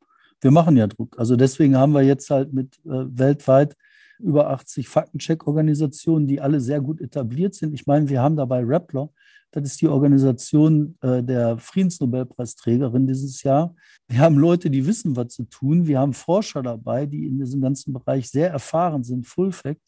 wir 0.42 0.52
machen 0.52 0.76
ja 0.76 0.88
Druck. 0.88 1.16
Also 1.20 1.36
deswegen 1.36 1.78
haben 1.78 1.94
wir 1.94 2.02
jetzt 2.02 2.30
halt 2.32 2.52
mit 2.52 2.78
äh, 2.86 2.90
weltweit 2.90 3.76
über 4.24 4.50
80 4.50 4.88
Faktencheck-Organisationen, 4.88 6.28
die 6.28 6.42
alle 6.42 6.60
sehr 6.60 6.82
gut 6.82 7.02
etabliert 7.02 7.56
sind. 7.56 7.74
Ich 7.74 7.86
meine, 7.86 8.10
wir 8.10 8.22
haben 8.22 8.36
dabei 8.36 8.64
Rappler, 8.64 9.10
das 9.54 9.66
ist 9.66 9.82
die 9.82 9.88
Organisation 9.88 10.98
äh, 11.02 11.22
der 11.22 11.60
Friedensnobelpreisträgerin 11.60 13.06
dieses 13.06 13.44
Jahr. 13.44 13.76
Wir 14.08 14.20
haben 14.20 14.38
Leute, 14.40 14.72
die 14.72 14.88
wissen, 14.88 15.16
was 15.16 15.28
zu 15.30 15.44
tun. 15.44 15.86
Wir 15.86 16.00
haben 16.00 16.14
Forscher 16.14 16.64
dabei, 16.64 17.06
die 17.06 17.28
in 17.28 17.38
diesem 17.38 17.62
ganzen 17.62 17.94
Bereich 17.94 18.30
sehr 18.30 18.50
erfahren 18.50 19.04
sind, 19.04 19.28
Full 19.28 19.52
Fact. 19.52 19.82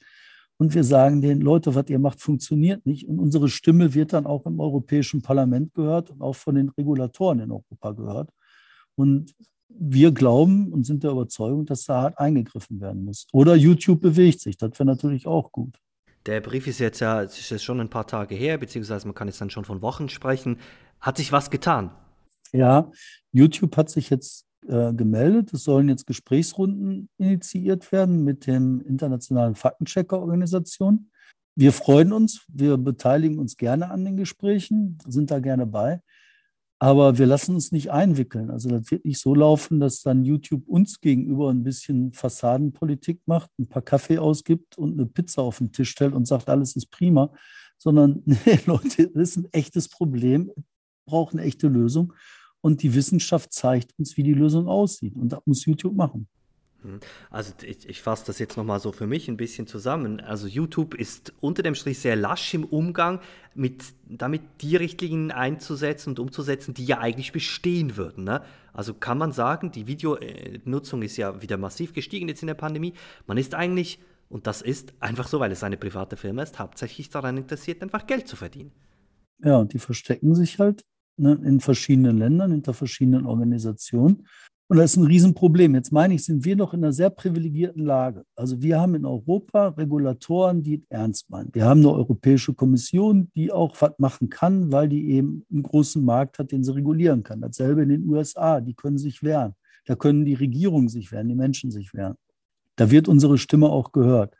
Und 0.57 0.75
wir 0.75 0.83
sagen 0.83 1.21
den 1.21 1.41
Leute, 1.41 1.73
was 1.73 1.89
ihr 1.89 1.97
macht, 1.97 2.21
funktioniert 2.21 2.85
nicht. 2.85 3.07
Und 3.07 3.19
unsere 3.19 3.49
Stimme 3.49 3.93
wird 3.95 4.13
dann 4.13 4.27
auch 4.27 4.45
im 4.45 4.59
Europäischen 4.59 5.23
Parlament 5.23 5.73
gehört 5.73 6.11
und 6.11 6.21
auch 6.21 6.35
von 6.35 6.55
den 6.55 6.69
Regulatoren 6.69 7.39
in 7.39 7.51
Europa 7.51 7.91
gehört. 7.91 8.29
Und 8.93 9.33
wir 9.69 10.11
glauben 10.11 10.71
und 10.71 10.85
sind 10.85 11.03
der 11.03 11.11
Überzeugung, 11.11 11.65
dass 11.65 11.85
da 11.85 12.03
hart 12.03 12.19
eingegriffen 12.19 12.79
werden 12.79 13.03
muss. 13.03 13.27
Oder 13.33 13.55
YouTube 13.55 14.01
bewegt 14.01 14.39
sich, 14.39 14.57
das 14.57 14.71
wäre 14.73 14.85
natürlich 14.85 15.27
auch 15.27 15.51
gut. 15.51 15.79
Der 16.25 16.41
Brief 16.41 16.67
ist 16.67 16.79
jetzt 16.79 16.99
ja 17.01 17.21
ist 17.21 17.49
jetzt 17.49 17.63
schon 17.63 17.79
ein 17.79 17.89
paar 17.89 18.07
Tage 18.07 18.33
her, 18.33 18.57
beziehungsweise 18.57 19.07
man 19.07 19.13
kann 19.13 19.27
jetzt 19.27 19.41
dann 19.41 19.49
schon 19.49 19.65
von 19.65 19.81
Wochen 19.81 20.09
sprechen. 20.09 20.57
Hat 20.99 21.17
sich 21.17 21.31
was 21.31 21.51
getan? 21.51 21.91
Ja, 22.51 22.91
YouTube 23.31 23.75
hat 23.77 23.89
sich 23.89 24.09
jetzt 24.09 24.45
äh, 24.67 24.93
gemeldet. 24.93 25.53
Es 25.53 25.63
sollen 25.63 25.89
jetzt 25.89 26.07
Gesprächsrunden 26.07 27.09
initiiert 27.17 27.91
werden 27.91 28.23
mit 28.23 28.47
den 28.47 28.81
internationalen 28.81 29.55
Faktenchecker-Organisationen. 29.55 31.11
Wir 31.55 31.71
freuen 31.71 32.11
uns, 32.11 32.45
wir 32.47 32.77
beteiligen 32.77 33.39
uns 33.39 33.55
gerne 33.55 33.91
an 33.91 34.03
den 34.03 34.17
Gesprächen, 34.17 34.97
sind 35.07 35.31
da 35.31 35.39
gerne 35.39 35.65
bei. 35.65 36.01
Aber 36.79 37.17
wir 37.17 37.25
lassen 37.25 37.55
uns 37.55 37.71
nicht 37.71 37.91
einwickeln. 37.91 38.51
Also 38.51 38.69
das 38.69 38.91
wird 38.91 39.05
nicht 39.05 39.19
so 39.19 39.33
laufen, 39.33 39.79
dass 39.79 40.01
dann 40.01 40.25
YouTube 40.25 40.67
uns 40.67 40.99
gegenüber 40.99 41.49
ein 41.49 41.63
bisschen 41.63 42.11
Fassadenpolitik 42.11 43.21
macht, 43.25 43.49
ein 43.57 43.67
paar 43.67 43.81
Kaffee 43.81 44.17
ausgibt 44.17 44.77
und 44.77 44.93
eine 44.93 45.05
Pizza 45.05 45.41
auf 45.41 45.59
den 45.59 45.71
Tisch 45.71 45.91
stellt 45.91 46.13
und 46.13 46.27
sagt, 46.27 46.49
alles 46.49 46.75
ist 46.75 46.91
prima. 46.91 47.31
Sondern, 47.77 48.21
nee, 48.25 48.59
Leute, 48.65 49.09
das 49.09 49.29
ist 49.29 49.37
ein 49.37 49.47
echtes 49.53 49.87
Problem, 49.87 50.51
braucht 51.05 51.33
eine 51.33 51.43
echte 51.43 51.67
Lösung. 51.67 52.13
Und 52.59 52.83
die 52.83 52.93
Wissenschaft 52.93 53.53
zeigt 53.53 53.97
uns, 53.97 54.17
wie 54.17 54.23
die 54.23 54.33
Lösung 54.33 54.67
aussieht. 54.67 55.15
Und 55.15 55.29
das 55.29 55.39
muss 55.45 55.65
YouTube 55.65 55.95
machen. 55.95 56.27
Hm. 56.85 56.99
Also 57.31 57.53
ich, 57.63 57.89
ich 57.89 58.01
fasse 58.01 58.25
das 58.27 58.37
jetzt 58.37 58.57
nochmal 58.57 58.79
so 58.79 58.91
für 58.91 59.07
mich 59.07 59.27
ein 59.27 59.37
bisschen 59.37 59.65
zusammen. 59.65 60.19
Also 60.19 60.47
YouTube 60.47 60.93
ist 60.93 61.33
unter 61.41 61.63
dem 61.63 61.73
Strich 61.73 61.99
sehr 61.99 62.15
lasch 62.15 62.53
im 62.53 62.63
Umgang, 62.63 63.19
mit, 63.55 63.83
damit 64.07 64.41
die 64.61 64.75
Richtlinien 64.75 65.31
einzusetzen 65.31 66.09
und 66.09 66.19
umzusetzen, 66.19 66.73
die 66.73 66.85
ja 66.85 66.99
eigentlich 66.99 67.31
bestehen 67.31 67.97
würden. 67.97 68.23
Ne? 68.23 68.41
Also 68.71 68.93
kann 68.93 69.17
man 69.17 69.31
sagen, 69.31 69.71
die 69.71 69.87
Videonutzung 69.87 71.01
ist 71.01 71.17
ja 71.17 71.41
wieder 71.41 71.57
massiv 71.57 71.93
gestiegen 71.93 72.27
jetzt 72.27 72.43
in 72.43 72.47
der 72.47 72.53
Pandemie. 72.53 72.93
Man 73.25 73.37
ist 73.37 73.55
eigentlich, 73.55 73.99
und 74.29 74.45
das 74.45 74.61
ist 74.61 74.93
einfach 74.99 75.27
so, 75.27 75.39
weil 75.39 75.51
es 75.51 75.63
eine 75.63 75.77
private 75.77 76.17
Firma 76.17 76.43
ist, 76.43 76.59
hauptsächlich 76.59 77.09
daran 77.09 77.37
interessiert, 77.37 77.81
einfach 77.81 78.05
Geld 78.05 78.27
zu 78.27 78.35
verdienen. 78.35 78.71
Ja, 79.43 79.57
und 79.57 79.73
die 79.73 79.79
verstecken 79.79 80.35
sich 80.35 80.59
halt 80.59 80.85
ne, 81.17 81.39
in 81.43 81.59
verschiedenen 81.59 82.17
Ländern, 82.17 82.51
hinter 82.51 82.73
verschiedenen 82.73 83.25
Organisationen 83.25 84.27
und 84.67 84.77
das 84.77 84.91
ist 84.91 84.97
ein 84.97 85.05
Riesenproblem. 85.05 85.75
Jetzt 85.75 85.91
meine 85.91 86.15
ich, 86.15 86.25
sind 86.25 86.43
wir 86.43 86.55
noch 86.55 86.73
in 86.73 86.83
einer 86.83 86.91
sehr 86.91 87.11
privilegierten 87.11 87.83
Lage. 87.83 88.25
Also 88.35 88.63
wir 88.63 88.79
haben 88.79 88.95
in 88.95 89.05
Europa 89.05 89.67
Regulatoren, 89.69 90.63
die 90.63 90.83
ernst 90.89 91.29
meinen. 91.29 91.53
Wir 91.53 91.65
haben 91.65 91.81
eine 91.81 91.91
Europäische 91.91 92.55
Kommission, 92.55 93.31
die 93.35 93.51
auch 93.51 93.79
was 93.79 93.91
machen 93.99 94.29
kann, 94.29 94.71
weil 94.71 94.89
die 94.89 95.11
eben 95.11 95.45
einen 95.51 95.61
großen 95.61 96.03
Markt 96.03 96.39
hat, 96.39 96.51
den 96.51 96.63
sie 96.63 96.73
regulieren 96.73 97.21
kann. 97.21 97.41
Dasselbe 97.41 97.83
in 97.83 97.89
den 97.89 98.09
USA, 98.09 98.59
die 98.59 98.73
können 98.73 98.97
sich 98.97 99.21
wehren. 99.21 99.53
Da 99.85 99.95
können 99.95 100.25
die 100.25 100.33
Regierungen 100.33 100.89
sich 100.89 101.11
wehren, 101.11 101.27
die 101.27 101.35
Menschen 101.35 101.69
sich 101.69 101.93
wehren. 101.93 102.15
Da 102.75 102.89
wird 102.89 103.07
unsere 103.07 103.37
Stimme 103.37 103.69
auch 103.69 103.91
gehört. 103.91 104.35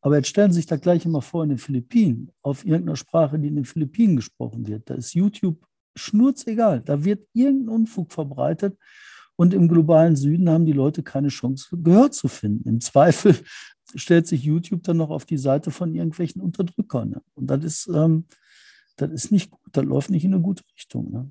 Aber 0.00 0.16
jetzt 0.16 0.28
stellen 0.28 0.50
Sie 0.50 0.56
sich 0.56 0.66
da 0.66 0.76
gleich 0.76 1.04
immer 1.04 1.22
vor 1.22 1.44
in 1.44 1.50
den 1.50 1.58
Philippinen, 1.58 2.30
auf 2.42 2.64
irgendeiner 2.64 2.96
Sprache, 2.96 3.38
die 3.38 3.48
in 3.48 3.56
den 3.56 3.64
Philippinen 3.64 4.16
gesprochen 4.16 4.66
wird. 4.66 4.90
Da 4.90 4.94
ist 4.94 5.14
YouTube 5.14 5.64
schnurzegal. 5.96 6.80
Da 6.80 7.04
wird 7.04 7.26
irgendein 7.32 7.68
Unfug 7.68 8.12
verbreitet 8.12 8.76
und 9.38 9.54
im 9.54 9.68
globalen 9.68 10.16
Süden 10.16 10.50
haben 10.50 10.66
die 10.66 10.72
Leute 10.72 11.04
keine 11.04 11.28
Chance, 11.28 11.68
Gehör 11.78 12.10
zu 12.10 12.26
finden. 12.26 12.68
Im 12.68 12.80
Zweifel 12.80 13.36
stellt 13.94 14.26
sich 14.26 14.42
YouTube 14.42 14.82
dann 14.82 14.96
noch 14.96 15.10
auf 15.10 15.26
die 15.26 15.38
Seite 15.38 15.70
von 15.70 15.94
irgendwelchen 15.94 16.42
Unterdrückern. 16.42 17.10
Ne? 17.10 17.22
Und 17.36 17.46
das 17.46 17.62
ist, 17.62 17.88
ähm, 17.94 18.24
das 18.96 19.12
ist 19.12 19.30
nicht 19.30 19.52
gut, 19.52 19.60
das 19.70 19.84
läuft 19.84 20.10
nicht 20.10 20.24
in 20.24 20.34
eine 20.34 20.42
gute 20.42 20.64
Richtung. 20.74 21.12
Ne? 21.12 21.30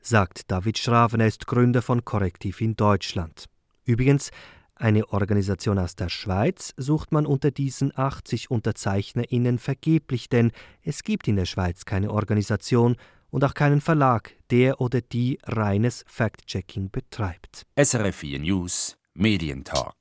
Sagt 0.00 0.50
David 0.50 0.76
Schraven, 0.76 1.20
er 1.20 1.28
ist 1.28 1.46
Gründer 1.46 1.82
von 1.82 2.04
Korrektiv 2.04 2.60
in 2.60 2.74
Deutschland. 2.74 3.46
Übrigens, 3.84 4.32
Eine 4.78 5.10
Organisation 5.10 5.78
aus 5.78 5.96
der 5.96 6.10
Schweiz 6.10 6.74
sucht 6.76 7.10
man 7.10 7.24
unter 7.24 7.50
diesen 7.50 7.96
80 7.96 8.50
UnterzeichnerInnen 8.50 9.58
vergeblich, 9.58 10.28
denn 10.28 10.52
es 10.82 11.02
gibt 11.02 11.28
in 11.28 11.36
der 11.36 11.46
Schweiz 11.46 11.86
keine 11.86 12.10
Organisation 12.10 12.96
und 13.30 13.44
auch 13.44 13.54
keinen 13.54 13.80
Verlag, 13.80 14.34
der 14.50 14.80
oder 14.80 15.00
die 15.00 15.38
reines 15.44 16.04
Fact-Checking 16.06 16.90
betreibt. 16.90 17.66
SRF 17.76 18.16
4 18.16 18.40
News 18.40 18.96
Medientalk. 19.14 19.94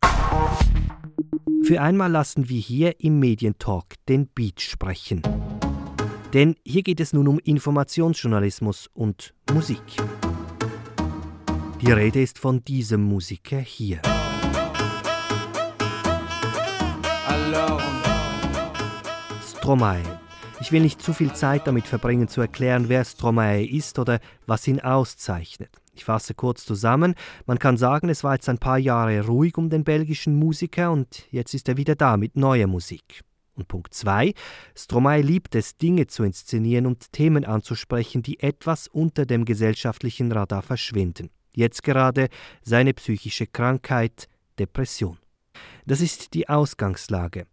Für 1.63 1.81
einmal 1.81 2.11
lassen 2.11 2.49
wir 2.49 2.59
hier 2.59 2.99
im 2.99 3.19
Medientalk 3.19 3.95
den 4.07 4.27
Beat 4.27 4.61
sprechen. 4.61 5.21
Denn 6.33 6.55
hier 6.65 6.83
geht 6.83 6.99
es 6.99 7.13
nun 7.13 7.27
um 7.27 7.39
Informationsjournalismus 7.39 8.89
und 8.93 9.33
Musik. 9.53 9.81
Die 11.81 11.91
Rede 11.91 12.21
ist 12.21 12.39
von 12.39 12.63
diesem 12.63 13.03
Musiker 13.03 13.59
hier. 13.59 14.01
Stromae. 19.65 20.24
Ich 20.61 20.71
will 20.71 20.81
nicht 20.81 21.01
zu 21.01 21.13
viel 21.13 21.33
Zeit 21.33 21.67
damit 21.67 21.85
verbringen, 21.85 22.27
zu 22.27 22.41
erklären, 22.41 22.87
wer 22.87 23.03
Stromae 23.03 23.65
ist 23.65 23.99
oder 23.99 24.19
was 24.47 24.67
ihn 24.67 24.79
auszeichnet. 24.79 25.69
Ich 25.93 26.05
fasse 26.05 26.33
kurz 26.33 26.65
zusammen. 26.65 27.15
Man 27.45 27.59
kann 27.59 27.77
sagen, 27.77 28.09
es 28.09 28.23
war 28.23 28.33
jetzt 28.33 28.49
ein 28.49 28.57
paar 28.57 28.77
Jahre 28.77 29.25
ruhig 29.25 29.57
um 29.57 29.69
den 29.69 29.83
belgischen 29.83 30.35
Musiker 30.37 30.91
und 30.91 31.25
jetzt 31.31 31.53
ist 31.53 31.67
er 31.67 31.77
wieder 31.77 31.95
da 31.95 32.17
mit 32.17 32.35
neuer 32.35 32.67
Musik. 32.67 33.23
Und 33.55 33.67
Punkt 33.67 33.93
2. 33.93 34.33
Stromae 34.75 35.21
liebt 35.21 35.55
es, 35.55 35.77
Dinge 35.77 36.07
zu 36.07 36.23
inszenieren 36.23 36.85
und 36.85 37.11
Themen 37.11 37.45
anzusprechen, 37.45 38.21
die 38.21 38.41
etwas 38.41 38.87
unter 38.87 39.25
dem 39.25 39.45
gesellschaftlichen 39.45 40.31
Radar 40.31 40.61
verschwinden. 40.61 41.29
Jetzt 41.53 41.83
gerade 41.83 42.27
seine 42.63 42.93
psychische 42.93 43.47
Krankheit, 43.47 44.27
Depression. 44.59 45.17
Das 45.85 46.01
ist 46.01 46.33
die 46.33 46.49
Ausgangslage. 46.49 47.45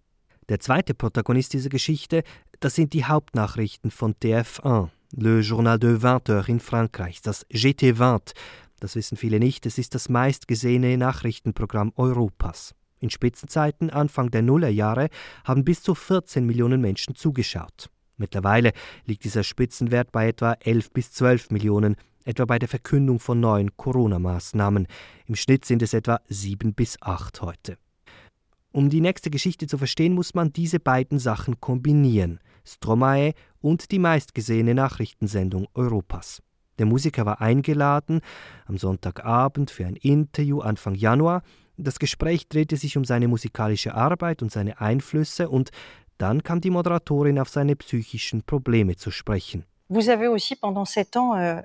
Der 0.52 0.60
zweite 0.60 0.92
Protagonist 0.92 1.54
dieser 1.54 1.70
Geschichte, 1.70 2.24
das 2.60 2.74
sind 2.74 2.92
die 2.92 3.06
Hauptnachrichten 3.06 3.90
von 3.90 4.14
TF1, 4.16 4.90
Le 5.16 5.40
Journal 5.40 5.78
de 5.78 5.98
20 5.98 6.28
Heures 6.28 6.48
in 6.48 6.60
Frankreich, 6.60 7.22
das 7.22 7.46
GT20. 7.48 8.34
Das 8.78 8.94
wissen 8.94 9.16
viele 9.16 9.38
nicht, 9.38 9.64
es 9.64 9.78
ist 9.78 9.94
das 9.94 10.10
meistgesehene 10.10 10.98
Nachrichtenprogramm 10.98 11.94
Europas. 11.96 12.74
In 13.00 13.08
Spitzenzeiten 13.08 13.88
Anfang 13.88 14.30
der 14.30 14.42
Nullerjahre 14.42 15.08
haben 15.46 15.64
bis 15.64 15.82
zu 15.82 15.94
14 15.94 16.44
Millionen 16.44 16.82
Menschen 16.82 17.14
zugeschaut. 17.14 17.88
Mittlerweile 18.18 18.72
liegt 19.06 19.24
dieser 19.24 19.44
Spitzenwert 19.44 20.12
bei 20.12 20.28
etwa 20.28 20.52
11 20.60 20.90
bis 20.90 21.12
12 21.12 21.50
Millionen, 21.50 21.96
etwa 22.26 22.44
bei 22.44 22.58
der 22.58 22.68
Verkündung 22.68 23.20
von 23.20 23.40
neuen 23.40 23.74
Corona-Maßnahmen. 23.78 24.86
Im 25.24 25.34
Schnitt 25.34 25.64
sind 25.64 25.80
es 25.80 25.94
etwa 25.94 26.20
7 26.28 26.74
bis 26.74 27.00
8 27.00 27.40
heute. 27.40 27.78
Um 28.72 28.88
die 28.88 29.02
nächste 29.02 29.30
Geschichte 29.30 29.66
zu 29.66 29.76
verstehen, 29.76 30.14
muss 30.14 30.34
man 30.34 30.52
diese 30.52 30.80
beiden 30.80 31.18
Sachen 31.18 31.60
kombinieren: 31.60 32.40
Stromae 32.64 33.34
und 33.60 33.90
die 33.92 33.98
meistgesehene 33.98 34.74
Nachrichtensendung 34.74 35.68
Europas. 35.74 36.42
Der 36.78 36.86
Musiker 36.86 37.26
war 37.26 37.42
eingeladen 37.42 38.22
am 38.64 38.78
Sonntagabend 38.78 39.70
für 39.70 39.84
ein 39.84 39.96
Interview 39.96 40.60
Anfang 40.60 40.94
Januar. 40.94 41.42
Das 41.76 41.98
Gespräch 41.98 42.48
drehte 42.48 42.76
sich 42.76 42.96
um 42.96 43.04
seine 43.04 43.28
musikalische 43.28 43.94
Arbeit 43.94 44.42
und 44.42 44.50
seine 44.50 44.80
Einflüsse 44.80 45.50
und 45.50 45.70
dann 46.16 46.42
kam 46.42 46.60
die 46.60 46.70
Moderatorin 46.70 47.38
auf 47.38 47.50
seine 47.50 47.76
psychischen 47.76 48.42
Probleme 48.42 48.96
zu 48.96 49.10
sprechen. 49.10 49.64
Vous 49.92 50.08
avez 50.08 50.26
aussi 50.26 50.56
pendant 50.56 50.86
sept 50.86 51.16
ans 51.16 51.36
euh, 51.36 51.60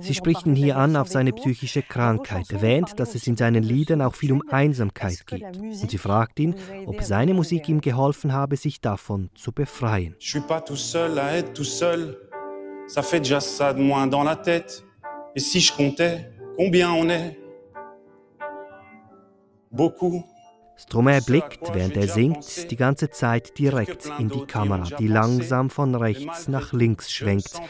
Sie 0.00 0.14
sprichten 0.14 0.54
hier 0.56 0.76
an 0.76 0.96
auf 0.96 1.08
seine 1.08 1.32
psychische 1.32 1.80
Krankheit, 1.80 2.50
erwähnt, 2.50 2.98
dass 2.98 3.14
es 3.14 3.28
in 3.28 3.36
seinen 3.36 3.62
Liedern 3.62 4.02
auch 4.02 4.16
viel 4.16 4.32
um 4.32 4.42
Einsamkeit 4.50 5.24
geht. 5.26 5.44
Und 5.56 5.90
sie 5.90 5.96
fragt 5.96 6.40
ihn, 6.40 6.56
ob 6.86 7.00
seine 7.02 7.34
Musik 7.34 7.68
ihm 7.68 7.80
geholfen 7.80 8.32
habe, 8.32 8.56
sich 8.56 8.80
davon 8.80 9.30
zu 9.36 9.52
befreien. 9.52 10.16
Suis 10.18 10.40
pas 10.40 10.60
tout 10.60 10.76
seul 10.76 11.20
à 11.20 11.36
être 11.36 11.52
tout 11.52 11.64
seul. 11.64 12.18
Ça 12.88 13.02
fait 13.02 13.20
déjà 13.20 13.40
ça 13.40 13.72
de 13.72 13.80
moins 13.80 14.08
dans 14.08 14.24
la 14.24 14.34
tête. 14.34 14.84
Et 15.36 15.40
si 15.40 15.60
je 15.60 15.72
comptais 15.72 16.32
combien 16.56 16.90
on 16.90 17.08
est 17.08 17.38
Beaucoup. 19.70 20.24
Stromae 20.82 21.20
blickt, 21.20 21.60
während 21.74 21.96
er 21.96 22.08
singt, 22.08 22.70
die 22.70 22.76
ganze 22.76 23.10
Zeit 23.10 23.58
direkt 23.58 24.10
in 24.18 24.30
die 24.30 24.46
Kamera, 24.46 24.84
die 24.98 25.08
langsam 25.08 25.68
von 25.68 25.94
rechts 25.94 26.48
nach 26.48 26.72
links 26.72 27.12
schwenkt. 27.12 27.60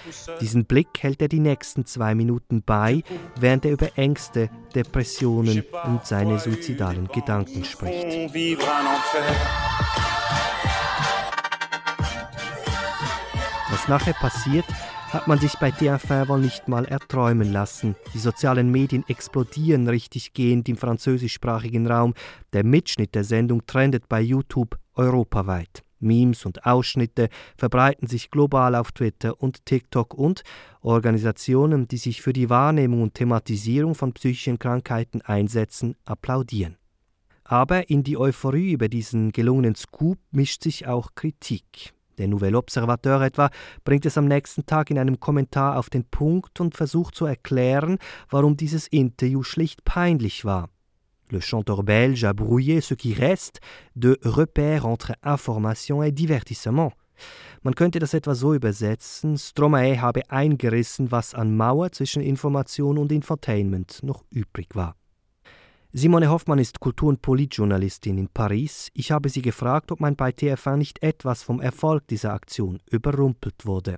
Diesen 0.41 0.65
Blick 0.65 0.89
hält 1.01 1.21
er 1.21 1.29
die 1.29 1.41
nächsten 1.41 1.85
zwei 1.87 2.15
Minuten 2.15 2.63
bei, 2.63 3.03
während 3.37 3.65
er 3.65 3.73
über 3.73 3.89
Ängste, 3.97 4.49
Depressionen 4.75 5.65
und 5.85 6.07
seine 6.07 6.39
suizidalen 6.39 7.09
Gedanken 7.09 7.65
spricht. 7.65 8.33
Was 13.71 13.89
nachher 13.89 14.15
passiert, 14.15 14.67
hat 15.13 15.27
man 15.27 15.41
sich 15.41 15.55
bei 15.59 15.71
TF1 15.71 16.29
wohl 16.29 16.41
nicht 16.41 16.69
mal 16.69 16.85
erträumen 16.85 17.53
lassen. 17.53 17.97
Die 18.15 18.19
sozialen 18.19 18.71
Medien 18.71 19.05
explodieren 19.09 19.89
richtig 19.89 20.35
gehend 20.35 20.69
im 20.69 20.77
französischsprachigen 20.77 21.89
Raum. 21.89 22.15
Der 22.53 22.65
Mitschnitt 22.65 23.17
der 23.17 23.25
Sendung 23.25 23.67
trendet 23.67 24.09
bei 24.09 24.21
YouTube 24.21 24.79
europaweit. 24.95 25.83
Memes 25.99 26.47
und 26.47 26.65
Ausschnitte 26.65 27.29
verbreiten 27.57 28.07
sich 28.07 28.31
global 28.31 28.75
auf 28.77 28.93
Twitter 28.93 29.41
und 29.43 29.67
TikTok 29.67 30.15
und 30.15 30.43
Organisationen, 30.81 31.89
die 31.89 31.99
sich 31.99 32.23
für 32.23 32.33
die 32.33 32.49
Wahrnehmung 32.49 33.03
und 33.03 33.15
Thematisierung 33.15 33.97
von 33.97 34.13
psychischen 34.13 34.59
Krankheiten 34.61 35.23
einsetzen, 35.23 35.97
applaudieren. 36.05 36.77
Aber 37.43 37.91
in 37.91 38.05
die 38.05 38.17
Euphorie 38.17 38.73
über 38.73 38.89
diesen 38.89 39.33
gelungenen 39.33 39.75
Scoop 39.75 40.19
mischt 40.31 40.63
sich 40.63 40.87
auch 40.87 41.17
Kritik. 41.17 41.93
Der 42.21 42.29
Nouvel 42.29 42.55
Observateur 42.55 43.23
etwa 43.23 43.49
bringt 43.83 44.05
es 44.05 44.19
am 44.19 44.27
nächsten 44.27 44.67
Tag 44.67 44.91
in 44.91 44.99
einem 44.99 45.21
Kommentar 45.21 45.79
auf 45.79 45.89
den 45.89 46.05
Punkt 46.05 46.61
und 46.61 46.77
versucht 46.77 47.15
zu 47.15 47.25
erklären, 47.25 47.97
warum 48.29 48.59
dieses 48.59 48.87
Interview 48.89 49.43
schlicht 49.43 49.85
peinlich 49.85 50.45
war. 50.45 50.69
Le 51.31 51.41
chanteur 51.41 51.83
belge 51.83 52.29
a 52.29 52.35
brouillé 52.35 52.83
ce 52.83 52.95
qui 52.95 53.15
reste 53.15 53.61
de 53.95 54.19
repère 54.23 54.85
entre 54.85 55.15
information 55.25 56.03
et 56.03 56.13
divertissement. 56.13 56.93
Man 57.63 57.75
könnte 57.75 57.99
das 57.99 58.13
etwa 58.13 58.35
so 58.35 58.53
übersetzen: 58.53 59.39
Stromae 59.39 60.03
habe 60.03 60.29
eingerissen, 60.29 61.11
was 61.11 61.35
an 61.35 61.57
Mauer 61.57 61.91
zwischen 61.93 62.21
Information 62.21 62.99
und 62.99 63.13
Infotainment 63.13 64.03
noch 64.03 64.25
übrig 64.31 64.75
war. 64.75 65.00
Simone 65.93 66.31
Hoffmann 66.31 66.61
ist 66.61 66.79
Kultur- 66.79 67.09
und 67.09 67.21
Politjournalistin 67.21 68.17
in 68.17 68.29
Paris. 68.29 68.91
Ich 68.95 69.11
habe 69.11 69.29
sie 69.29 69.43
gefragt, 69.43 69.91
ob 69.91 69.99
man 69.99 70.15
bei 70.15 70.31
TF1 70.31 70.77
nicht 70.77 71.03
etwas 71.03 71.43
vom 71.43 71.61
Erfolg 71.61 72.07
dieser 72.07 72.33
Aktion 72.33 72.79
überrumpelt 72.89 73.67
wurde. 73.67 73.97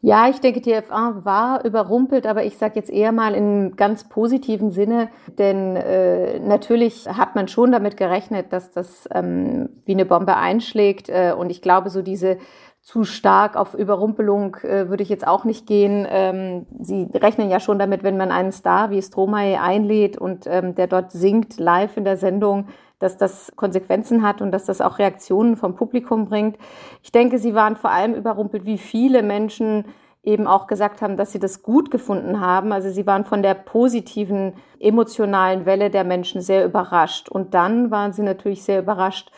Ja, 0.00 0.28
ich 0.28 0.40
denke, 0.40 0.58
TF1 0.58 1.24
war 1.24 1.64
überrumpelt, 1.64 2.26
aber 2.26 2.44
ich 2.44 2.58
sage 2.58 2.74
jetzt 2.74 2.90
eher 2.90 3.12
mal 3.12 3.36
in 3.36 3.76
ganz 3.76 4.08
positiven 4.08 4.72
Sinne, 4.72 5.10
denn 5.38 5.76
äh, 5.76 6.40
natürlich 6.40 7.06
hat 7.06 7.36
man 7.36 7.46
schon 7.46 7.70
damit 7.70 7.96
gerechnet, 7.96 8.52
dass 8.52 8.72
das 8.72 9.08
ähm, 9.14 9.68
wie 9.84 9.92
eine 9.92 10.04
Bombe 10.04 10.36
einschlägt. 10.36 11.08
Äh, 11.08 11.34
und 11.38 11.50
ich 11.50 11.62
glaube, 11.62 11.88
so 11.88 12.02
diese 12.02 12.38
zu 12.82 13.04
stark 13.04 13.56
auf 13.56 13.74
Überrumpelung 13.74 14.56
äh, 14.56 14.88
würde 14.88 15.04
ich 15.04 15.08
jetzt 15.08 15.26
auch 15.26 15.44
nicht 15.44 15.66
gehen. 15.66 16.04
Ähm, 16.10 16.66
Sie 16.80 17.08
rechnen 17.14 17.48
ja 17.48 17.60
schon 17.60 17.78
damit, 17.78 18.02
wenn 18.02 18.16
man 18.16 18.32
einen 18.32 18.50
Star 18.50 18.90
wie 18.90 19.00
Stromae 19.00 19.60
einlädt 19.60 20.18
und 20.18 20.48
ähm, 20.48 20.74
der 20.74 20.88
dort 20.88 21.12
singt 21.12 21.60
live 21.60 21.96
in 21.96 22.04
der 22.04 22.16
Sendung, 22.16 22.66
dass 22.98 23.16
das 23.16 23.52
Konsequenzen 23.54 24.22
hat 24.22 24.42
und 24.42 24.50
dass 24.50 24.64
das 24.64 24.80
auch 24.80 24.98
Reaktionen 24.98 25.56
vom 25.56 25.76
Publikum 25.76 26.26
bringt. 26.26 26.58
Ich 27.02 27.12
denke, 27.12 27.38
Sie 27.38 27.54
waren 27.54 27.76
vor 27.76 27.90
allem 27.90 28.14
überrumpelt, 28.14 28.66
wie 28.66 28.78
viele 28.78 29.22
Menschen 29.22 29.84
eben 30.24 30.46
auch 30.46 30.66
gesagt 30.66 31.02
haben, 31.02 31.16
dass 31.16 31.32
sie 31.32 31.40
das 31.40 31.62
gut 31.62 31.90
gefunden 31.90 32.40
haben. 32.40 32.72
Also 32.72 32.90
sie 32.90 33.06
waren 33.06 33.24
von 33.24 33.42
der 33.42 33.54
positiven 33.54 34.54
emotionalen 34.78 35.66
Welle 35.66 35.90
der 35.90 36.04
Menschen 36.04 36.40
sehr 36.40 36.64
überrascht. 36.64 37.28
Und 37.28 37.54
dann 37.54 37.90
waren 37.90 38.12
sie 38.12 38.22
natürlich 38.22 38.62
sehr 38.62 38.78
überrascht, 38.78 39.32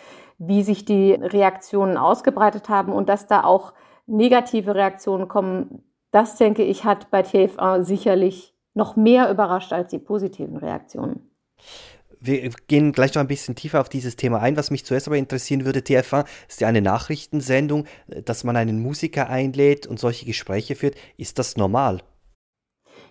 wie 0.47 0.63
sich 0.63 0.85
die 0.85 1.13
Reaktionen 1.13 1.97
ausgebreitet 1.97 2.69
haben 2.69 2.93
und 2.93 3.09
dass 3.09 3.27
da 3.27 3.45
auch 3.45 3.73
negative 4.07 4.75
Reaktionen 4.75 5.29
kommen, 5.29 5.83
das 6.11 6.37
denke 6.37 6.63
ich, 6.63 6.85
hat 6.85 7.11
bei 7.11 7.23
TF1 7.23 7.85
sicherlich 7.85 8.55
noch 8.75 8.97
mehr 8.97 9.31
überrascht 9.31 9.73
als 9.73 9.91
die 9.91 9.99
positiven 9.99 10.57
Reaktionen. 10.57 11.31
Wir 12.21 12.49
gehen 12.69 12.93
gleich 12.93 13.15
noch 13.15 13.21
ein 13.21 13.29
bisschen 13.29 13.55
tiefer 13.55 13.81
auf 13.81 13.89
dieses 13.89 14.17
Thema 14.17 14.41
ein. 14.41 14.57
Was 14.57 14.71
mich 14.71 14.87
zuerst 14.87 15.07
aber 15.07 15.19
interessieren 15.19 15.65
würde, 15.65 15.81
TF1 15.81 16.25
ist 16.49 16.61
ja 16.61 16.69
eine 16.69 16.81
Nachrichtensendung, 16.81 17.85
dass 18.07 18.45
man 18.45 18.57
einen 18.57 18.81
Musiker 18.81 19.29
einlädt 19.29 19.87
und 19.87 19.99
solche 19.99 20.25
Gespräche 20.25 20.75
führt. 20.75 20.95
Ist 21.19 21.39
das 21.39 21.57
normal? 21.57 22.01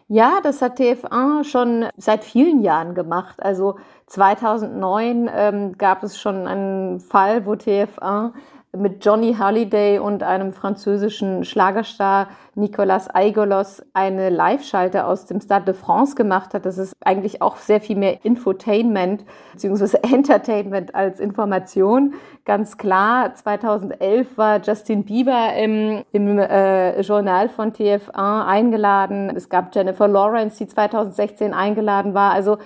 Ja, 0.08 0.40
das 0.44 0.62
hat 0.62 0.80
TF1 0.80 1.46
schon 1.46 1.86
seit 1.98 2.24
vielen 2.24 2.62
Jahren 2.62 2.94
gemacht. 2.94 3.42
Also 3.42 3.78
2009 4.08 5.30
ähm, 5.34 5.78
gab 5.78 6.04
es 6.04 6.20
schon 6.20 6.46
einen 6.48 7.00
Fall, 7.00 7.46
wo 7.46 7.54
TF1 7.54 8.34
mit 8.76 9.06
Johnny 9.06 9.36
Halliday 9.36 10.00
und 10.00 10.24
einem 10.24 10.52
französischen 10.52 11.46
Schlagerstar 11.46 12.28
Nicolas 12.56 13.14
Aigolos 13.14 13.84
eine 13.94 14.30
Live-Schalte 14.30 15.06
aus 15.06 15.26
dem 15.26 15.42
Stade 15.42 15.66
de 15.66 15.74
France 15.76 16.16
gemacht 16.16 16.56
hat. 16.56 16.66
Das 16.66 16.80
ist 16.80 16.94
eigentlich 17.06 17.42
auch 17.42 17.58
sehr 17.58 17.82
viel 17.82 17.96
mehr 17.96 18.26
Infotainment 18.26 19.26
bzw. 19.54 19.98
Entertainment 20.12 20.96
als 20.96 21.20
Information. 21.20 22.16
Ganz 22.46 22.78
klar, 22.78 23.36
2011 23.36 24.38
war 24.38 24.60
Justin 24.62 25.06
Bieber 25.06 25.54
im, 25.56 26.04
im 26.12 26.40
äh, 26.40 27.00
Journal 27.02 27.50
von 27.50 27.74
TF1 27.74 28.46
eingeladen. 28.46 29.32
Es 29.36 29.50
gab 29.50 29.74
Jennifer 29.76 30.08
Lawrence, 30.08 30.58
die 30.58 30.68
2016 30.68 31.54
eingeladen 31.54 32.16
war. 32.16 32.32
Also 32.32 32.58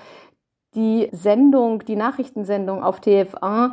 die 0.74 1.10
Sendung, 1.12 1.80
die 1.86 1.96
Nachrichtensendung 1.98 2.84
auf 2.84 3.00
TF1 3.02 3.72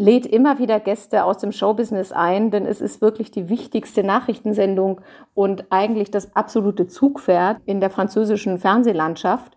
lädt 0.00 0.26
immer 0.26 0.60
wieder 0.60 0.78
Gäste 0.78 1.24
aus 1.24 1.38
dem 1.38 1.50
Showbusiness 1.50 2.12
ein, 2.12 2.52
denn 2.52 2.66
es 2.66 2.80
ist 2.80 3.00
wirklich 3.00 3.32
die 3.32 3.48
wichtigste 3.48 4.04
Nachrichtensendung 4.04 5.00
und 5.34 5.64
eigentlich 5.70 6.12
das 6.12 6.36
absolute 6.36 6.86
Zugpferd 6.86 7.58
in 7.66 7.80
der 7.80 7.90
französischen 7.90 8.58
Fernsehlandschaft. 8.58 9.56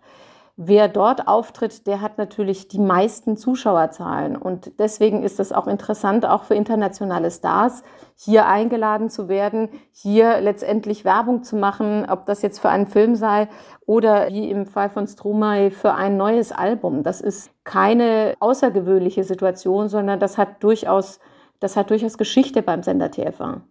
Wer 0.56 0.88
dort 0.88 1.28
auftritt, 1.28 1.86
der 1.86 2.02
hat 2.02 2.18
natürlich 2.18 2.68
die 2.68 2.78
meisten 2.78 3.38
Zuschauerzahlen. 3.38 4.36
Und 4.36 4.78
deswegen 4.78 5.22
ist 5.22 5.40
es 5.40 5.50
auch 5.50 5.66
interessant, 5.66 6.26
auch 6.26 6.44
für 6.44 6.54
internationale 6.54 7.30
Stars 7.30 7.82
hier 8.16 8.46
eingeladen 8.46 9.08
zu 9.08 9.28
werden, 9.28 9.70
hier 9.92 10.42
letztendlich 10.42 11.06
Werbung 11.06 11.42
zu 11.42 11.56
machen, 11.56 12.04
ob 12.06 12.26
das 12.26 12.42
jetzt 12.42 12.58
für 12.58 12.68
einen 12.68 12.86
Film 12.86 13.16
sei 13.16 13.48
oder 13.86 14.28
wie 14.28 14.50
im 14.50 14.66
Fall 14.66 14.90
von 14.90 15.06
Stromae 15.06 15.70
für 15.70 15.94
ein 15.94 16.18
neues 16.18 16.52
Album. 16.52 17.02
Das 17.02 17.22
ist 17.22 17.50
keine 17.64 18.34
außergewöhnliche 18.38 19.24
Situation, 19.24 19.88
sondern 19.88 20.20
das 20.20 20.36
hat 20.36 20.62
durchaus, 20.62 21.18
das 21.60 21.76
hat 21.76 21.88
durchaus 21.88 22.18
Geschichte 22.18 22.60
beim 22.60 22.82
Sender 22.82 23.06
TF1. 23.06 23.62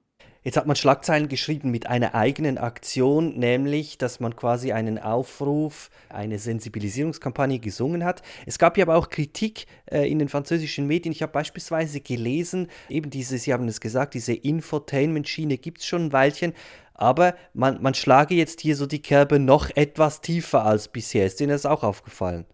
Jetzt 0.44 0.58
hat 0.58 0.66
man 0.66 0.76
Schlagzeilen 0.76 1.28
geschrieben 1.28 1.70
mit 1.70 1.86
einer 1.86 2.16
eigenen 2.16 2.58
Aktion, 2.58 3.38
nämlich, 3.38 4.00
dass 4.00 4.20
man 4.20 4.36
quasi 4.36 4.72
einen 4.72 4.98
Aufruf, 4.98 5.92
eine 6.10 6.40
Sensibilisierungskampagne 6.40 7.60
gesungen 7.60 8.04
hat. 8.04 8.24
Es 8.48 8.58
gab 8.58 8.76
ja 8.76 8.86
aber 8.86 8.96
auch 8.96 9.10
Kritik 9.10 9.68
äh, 9.86 10.10
in 10.10 10.18
den 10.18 10.30
französischen 10.30 10.88
Medien. 10.88 11.12
Ich 11.12 11.22
habe 11.22 11.32
beispielsweise 11.32 12.02
gelesen, 12.02 12.70
eben 12.90 13.12
diese, 13.12 13.38
Sie 13.38 13.54
haben 13.54 13.68
es 13.68 13.80
gesagt, 13.82 14.16
diese 14.16 14.34
Infotainment-Schiene 14.34 15.60
gibt 15.60 15.82
es 15.82 15.86
schon 15.86 16.06
ein 16.06 16.14
Weilchen, 16.14 16.54
aber 16.96 17.36
man, 17.54 17.80
man 17.82 17.94
schlage 17.94 18.34
jetzt 18.34 18.62
hier 18.62 18.76
so 18.76 18.88
die 18.88 19.02
Kerbe 19.02 19.38
noch 19.38 19.70
etwas 19.76 20.22
tiefer 20.22 20.66
als 20.66 20.88
bisher. 20.88 21.28
Ist 21.28 21.40
Ihnen 21.40 21.52
das 21.52 21.68
auch 21.68 21.84
aufgefallen? 21.84 22.46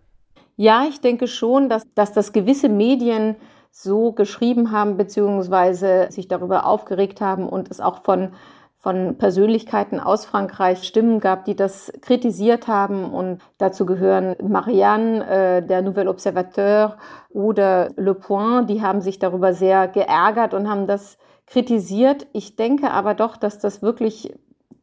Ja, 0.58 0.88
ich 0.90 1.00
denke 1.00 1.28
schon, 1.28 1.70
dass, 1.70 1.84
dass 1.96 2.12
das 2.12 2.34
gewisse 2.34 2.68
Medien 2.68 3.38
so 3.72 4.12
geschrieben 4.12 4.72
haben, 4.72 4.98
beziehungsweise 4.98 6.08
sich 6.10 6.28
darüber 6.28 6.66
aufgeregt 6.66 7.22
haben 7.22 7.48
und 7.48 7.70
es 7.70 7.80
auch 7.80 8.04
von, 8.04 8.34
von 8.76 9.18
Persönlichkeiten 9.18 10.00
aus 10.00 10.26
Frankreich 10.26 10.84
Stimmen 10.84 11.20
gab, 11.20 11.46
die 11.46 11.56
das 11.56 11.92
kritisiert 12.02 12.68
haben. 12.68 13.06
Und 13.14 13.42
dazu 13.58 13.86
gehören 13.86 14.36
Marianne, 14.42 15.28
äh, 15.28 15.62
der 15.66 15.82
Nouvel 15.82 16.08
Observateur 16.08 16.98
oder 17.30 17.90
Le 17.96 18.16
Point, 18.16 18.70
die 18.70 18.82
haben 18.82 19.02
sich 19.02 19.20
darüber 19.20 19.54
sehr 19.54 19.88
geärgert 19.88 20.54
und 20.54 20.70
haben 20.70 20.88
das 20.88 21.18
kritisiert. 21.46 22.28
Ich 22.34 22.56
denke 22.56 22.92
aber 22.92 23.14
doch, 23.14 23.38
dass 23.38 23.60
das 23.60 23.82
wirklich 23.82 24.34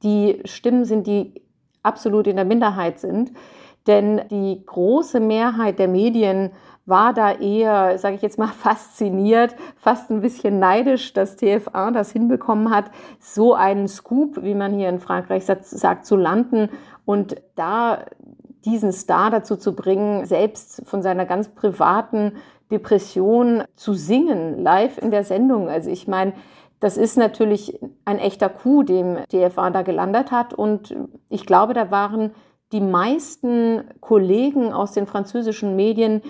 die 0.02 0.40
Stimmen 0.44 0.84
sind, 0.84 1.06
die 1.06 1.42
absolut 1.82 2.26
in 2.26 2.36
der 2.36 2.44
Minderheit 2.44 2.98
sind. 2.98 3.32
Denn 3.86 4.22
die 4.30 4.64
große 4.64 5.20
Mehrheit 5.20 5.78
der 5.78 5.88
Medien 5.88 6.50
war 6.86 7.14
da 7.14 7.32
eher, 7.32 7.98
sage 7.98 8.16
ich 8.16 8.22
jetzt 8.22 8.38
mal, 8.38 8.48
fasziniert, 8.58 9.54
fast 9.76 10.10
ein 10.10 10.20
bisschen 10.20 10.58
neidisch, 10.58 11.12
dass 11.12 11.38
TF1 11.38 11.92
das 11.92 12.10
hinbekommen 12.10 12.70
hat, 12.70 12.90
so 13.20 13.54
einen 13.54 13.88
Scoop, 13.88 14.42
wie 14.42 14.54
man 14.54 14.74
hier 14.74 14.88
in 14.88 15.00
Frankreich 15.00 15.44
sagt, 15.46 16.06
zu 16.06 16.16
landen 16.16 16.70
und 17.04 17.36
da 17.54 18.04
diesen 18.64 18.92
Star 18.92 19.30
dazu 19.30 19.56
zu 19.56 19.74
bringen, 19.74 20.24
selbst 20.24 20.82
von 20.86 21.02
seiner 21.02 21.26
ganz 21.26 21.48
privaten 21.48 22.32
Depression 22.70 23.64
zu 23.76 23.92
singen, 23.94 24.62
live 24.62 24.98
in 24.98 25.10
der 25.10 25.24
Sendung. 25.24 25.68
Also 25.68 25.90
ich 25.90 26.08
meine, 26.08 26.32
das 26.80 26.96
ist 26.96 27.16
natürlich 27.16 27.78
ein 28.04 28.18
echter 28.18 28.48
Coup, 28.48 28.84
dem 28.84 29.16
TF1 29.16 29.70
da 29.70 29.82
gelandet 29.82 30.30
hat. 30.30 30.54
Und 30.54 30.94
ich 31.28 31.46
glaube, 31.46 31.74
da 31.74 31.90
waren 31.90 32.32
die 32.72 32.80
meisten 32.80 33.84
Kollegen 34.00 34.72
aus 34.72 34.92
den 34.92 35.06
französischen 35.06 35.76
Medien 35.76 36.22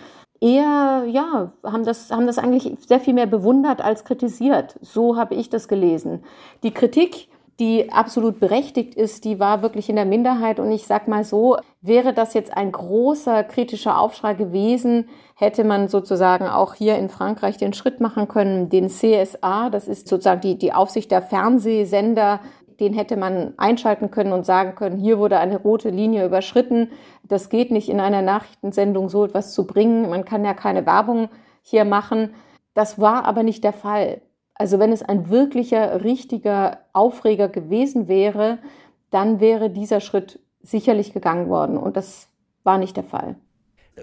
eher, 0.44 1.04
ja, 1.09 1.52
haben 1.64 1.85
das, 1.85 2.11
haben 2.11 2.26
das 2.26 2.38
eigentlich 2.38 2.70
sehr 2.87 3.00
viel 3.00 3.14
mehr 3.14 3.26
bewundert 3.26 3.80
als 3.80 4.04
kritisiert. 4.04 4.78
So 4.83 5.16
habe 5.16 5.35
ich 5.35 5.48
das 5.48 5.68
gelesen. 5.68 6.22
Die 6.62 6.72
Kritik, 6.72 7.28
die 7.59 7.90
absolut 7.90 8.40
berechtigt 8.40 8.94
ist, 8.94 9.24
die 9.24 9.40
war 9.40 9.62
wirklich 9.62 9.88
in 9.88 9.96
der 9.96 10.04
Minderheit. 10.04 10.61
Und 10.61 10.70
ich 10.70 10.87
sag 10.87 11.09
mal 11.09 11.24
so, 11.24 11.57
wäre 11.80 12.12
das 12.12 12.35
jetzt 12.35 12.54
ein 12.54 12.72
großer 12.72 13.42
kritischer 13.44 13.98
Aufschrei 13.98 14.35
gewesen, 14.35 15.09
hätte 15.35 15.64
man 15.64 15.88
sozusagen 15.88 16.46
auch 16.46 16.74
hier 16.74 16.98
in 16.98 17.09
Frankreich 17.09 17.57
den 17.57 17.72
Schritt 17.72 18.00
machen 18.00 18.28
können, 18.28 18.68
den 18.68 18.88
CSA, 18.88 19.70
das 19.70 19.88
ist 19.88 20.09
sozusagen 20.09 20.42
die, 20.42 20.59
die 20.59 20.72
Aufsicht 20.72 21.11
der 21.11 21.22
Fernsehsender, 21.22 22.40
den 22.80 22.94
hätte 22.94 23.16
man 23.16 23.54
einschalten 23.56 24.10
können 24.10 24.32
und 24.32 24.44
sagen 24.44 24.74
können, 24.74 24.98
hier 24.98 25.18
wurde 25.18 25.38
eine 25.38 25.58
rote 25.58 25.90
Linie 25.90 26.26
überschritten. 26.26 26.90
Das 27.22 27.48
geht 27.48 27.70
nicht 27.70 27.88
in 27.88 28.00
einer 28.00 28.22
Nachrichtensendung 28.22 29.08
so 29.08 29.24
etwas 29.24 29.52
zu 29.52 29.66
bringen. 29.66 30.10
Man 30.10 30.24
kann 30.24 30.44
ja 30.44 30.54
keine 30.54 30.87
Werbung 30.87 31.28
hier 31.62 31.84
machen. 31.84 32.34
Das 32.74 32.98
war 32.98 33.24
aber 33.24 33.42
nicht 33.42 33.64
der 33.64 33.72
Fall. 33.72 34.20
Also 34.54 34.78
wenn 34.78 34.92
es 34.92 35.02
ein 35.02 35.30
wirklicher, 35.30 36.04
richtiger 36.04 36.78
Aufreger 36.92 37.48
gewesen 37.48 38.08
wäre, 38.08 38.58
dann 39.10 39.40
wäre 39.40 39.70
dieser 39.70 40.00
Schritt 40.00 40.40
sicherlich 40.60 41.12
gegangen 41.12 41.48
worden. 41.48 41.76
Und 41.76 41.96
das 41.96 42.28
war 42.62 42.78
nicht 42.78 42.96
der 42.96 43.04
Fall 43.04 43.37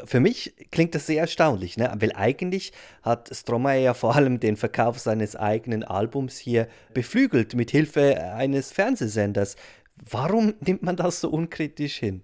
für 0.06 0.20
mich 0.20 0.54
klingt 0.72 0.96
das 0.96 1.08
sehr 1.08 1.22
erstaunlich, 1.22 1.78
ne? 1.78 1.92
weil 2.00 2.14
eigentlich 2.16 2.72
hat 3.02 3.30
Stromae 3.34 3.84
ja 3.84 3.94
vor 3.94 4.16
allem 4.16 4.40
den 4.40 4.56
Verkauf 4.56 5.00
seines 5.00 5.36
eigenen 5.36 5.84
Albums 5.84 6.38
hier 6.38 6.68
beflügelt 6.94 7.56
mit 7.56 7.72
Hilfe 7.72 8.22
eines 8.36 8.72
Fernsehsenders. 8.72 9.56
Warum 10.10 10.54
nimmt 10.62 10.84
man 10.84 10.96
das 10.96 11.22
so 11.22 11.30
unkritisch 11.30 11.98
hin? 11.98 12.24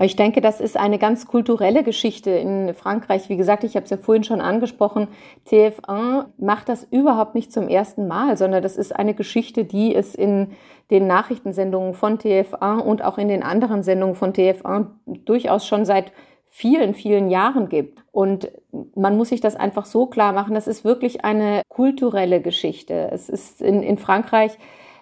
Ich 0.00 0.16
denke, 0.16 0.40
das 0.40 0.60
ist 0.60 0.76
eine 0.76 0.98
ganz 0.98 1.26
kulturelle 1.26 1.82
Geschichte 1.82 2.30
in 2.30 2.74
Frankreich. 2.74 3.28
Wie 3.28 3.36
gesagt, 3.36 3.64
ich 3.64 3.74
habe 3.76 3.84
es 3.84 3.90
ja 3.90 3.96
vorhin 3.96 4.24
schon 4.24 4.40
angesprochen. 4.40 5.08
TF1 5.48 6.26
macht 6.38 6.68
das 6.68 6.84
überhaupt 6.90 7.34
nicht 7.34 7.52
zum 7.52 7.68
ersten 7.68 8.06
Mal, 8.06 8.36
sondern 8.36 8.62
das 8.62 8.76
ist 8.76 8.94
eine 8.94 9.14
Geschichte, 9.14 9.64
die 9.64 9.94
es 9.94 10.14
in 10.14 10.52
den 10.90 11.06
Nachrichtensendungen 11.06 11.94
von 11.94 12.18
TF1 12.18 12.80
und 12.80 13.02
auch 13.02 13.18
in 13.18 13.28
den 13.28 13.42
anderen 13.42 13.82
Sendungen 13.82 14.14
von 14.14 14.32
TF1 14.32 14.86
durchaus 15.24 15.66
schon 15.66 15.84
seit 15.84 16.12
vielen, 16.56 16.94
vielen 16.94 17.30
Jahren 17.30 17.68
gibt. 17.68 18.04
Und 18.12 18.48
man 18.94 19.16
muss 19.16 19.30
sich 19.30 19.40
das 19.40 19.56
einfach 19.56 19.86
so 19.86 20.06
klar 20.06 20.32
machen, 20.32 20.54
das 20.54 20.68
ist 20.68 20.84
wirklich 20.84 21.24
eine 21.24 21.62
kulturelle 21.68 22.40
Geschichte. 22.40 23.10
Es 23.10 23.28
ist 23.28 23.60
in, 23.60 23.82
in 23.82 23.98
Frankreich 23.98 24.56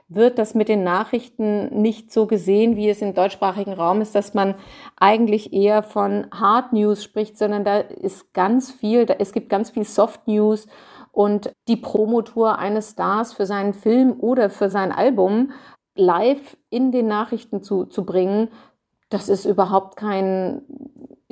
wird 0.09 0.39
das 0.39 0.55
mit 0.55 0.71
den 0.71 0.83
Nachrichten 0.83 1.83
nicht 1.83 2.11
so 2.11 2.27
gesehen, 2.27 2.77
wie 2.77 2.89
es 2.89 3.03
im 3.03 3.13
deutschsprachigen 3.13 3.75
Raum 3.75 4.01
ist, 4.01 4.15
dass 4.15 4.33
man 4.33 4.55
eigentlich 4.97 5.53
eher 5.53 5.83
von 5.83 6.27
Hard 6.33 6.73
News 6.73 7.05
spricht, 7.05 7.37
sondern 7.37 7.65
da 7.65 7.81
ist 7.81 8.33
ganz 8.33 8.71
viel, 8.71 9.05
da, 9.05 9.17
es 9.19 9.35
gibt 9.35 9.51
ganz 9.51 9.69
viel 9.69 9.85
Soft 9.85 10.27
News 10.27 10.67
und 11.13 11.53
die 11.69 11.77
Promotour 11.77 12.59
eines 12.59 12.93
Stars 12.93 13.35
für 13.35 13.45
seinen 13.45 13.75
Film 13.75 14.15
oder 14.19 14.49
für 14.49 14.71
sein 14.71 14.91
Album 14.91 15.53
live 15.97 16.57
in 16.71 16.93
den 16.93 17.09
Nachrichten 17.09 17.63
zu, 17.63 17.85
zu 17.85 18.07
bringen, 18.07 18.49
das 19.13 19.29
ist 19.29 19.45
überhaupt 19.45 19.97
kein 19.97 20.63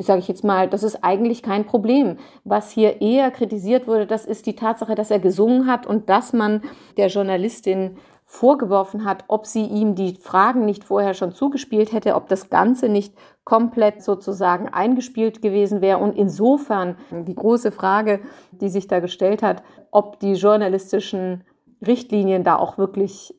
sage 0.02 0.20
ich 0.20 0.28
jetzt 0.28 0.44
mal, 0.44 0.68
das 0.68 0.82
ist 0.82 1.04
eigentlich 1.04 1.42
kein 1.42 1.66
Problem. 1.66 2.16
Was 2.44 2.70
hier 2.70 3.00
eher 3.00 3.30
kritisiert 3.30 3.86
wurde, 3.86 4.06
das 4.06 4.24
ist 4.24 4.46
die 4.46 4.56
Tatsache, 4.56 4.94
dass 4.94 5.10
er 5.10 5.18
gesungen 5.18 5.66
hat 5.66 5.86
und 5.86 6.08
dass 6.08 6.32
man 6.32 6.62
der 6.96 7.08
Journalistin 7.08 7.96
vorgeworfen 8.24 9.04
hat, 9.04 9.24
ob 9.26 9.44
sie 9.44 9.64
ihm 9.64 9.96
die 9.96 10.14
Fragen 10.14 10.64
nicht 10.64 10.84
vorher 10.84 11.14
schon 11.14 11.32
zugespielt 11.32 11.92
hätte, 11.92 12.14
ob 12.14 12.28
das 12.28 12.48
Ganze 12.48 12.88
nicht 12.88 13.12
komplett 13.42 14.02
sozusagen 14.02 14.68
eingespielt 14.68 15.42
gewesen 15.42 15.80
wäre. 15.80 15.98
Und 15.98 16.16
insofern 16.16 16.96
die 17.10 17.34
große 17.34 17.72
Frage, 17.72 18.20
die 18.52 18.68
sich 18.68 18.86
da 18.86 19.00
gestellt 19.00 19.42
hat, 19.42 19.64
ob 19.90 20.20
die 20.20 20.34
journalistischen 20.34 21.42
Richtlinien 21.84 22.44
da 22.44 22.56
auch 22.56 22.78
wirklich, 22.78 23.34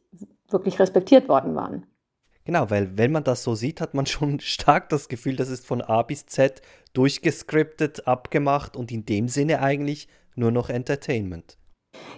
wirklich 0.50 0.78
respektiert 0.78 1.30
worden 1.30 1.56
waren. 1.56 1.86
Genau, 2.46 2.70
weil 2.70 2.98
wenn 2.98 3.12
man 3.12 3.24
das 3.24 3.44
so 3.44 3.56
sieht, 3.56 3.82
hat 3.82 3.94
man 3.94 4.06
schon 4.08 4.40
stark 4.40 4.90
das 4.90 5.10
Gefühl, 5.10 5.36
das 5.36 5.50
ist 5.50 5.66
von 5.66 5.82
A 5.82 6.02
bis 6.02 6.26
Z 6.26 6.62
durchgescriptet, 6.94 8.08
abgemacht 8.08 8.76
und 8.76 8.92
in 8.92 9.06
dem 9.06 9.28
Sinne 9.28 9.62
eigentlich 9.62 10.08
nur 10.36 10.52
noch 10.52 10.70
Entertainment. 10.70 11.58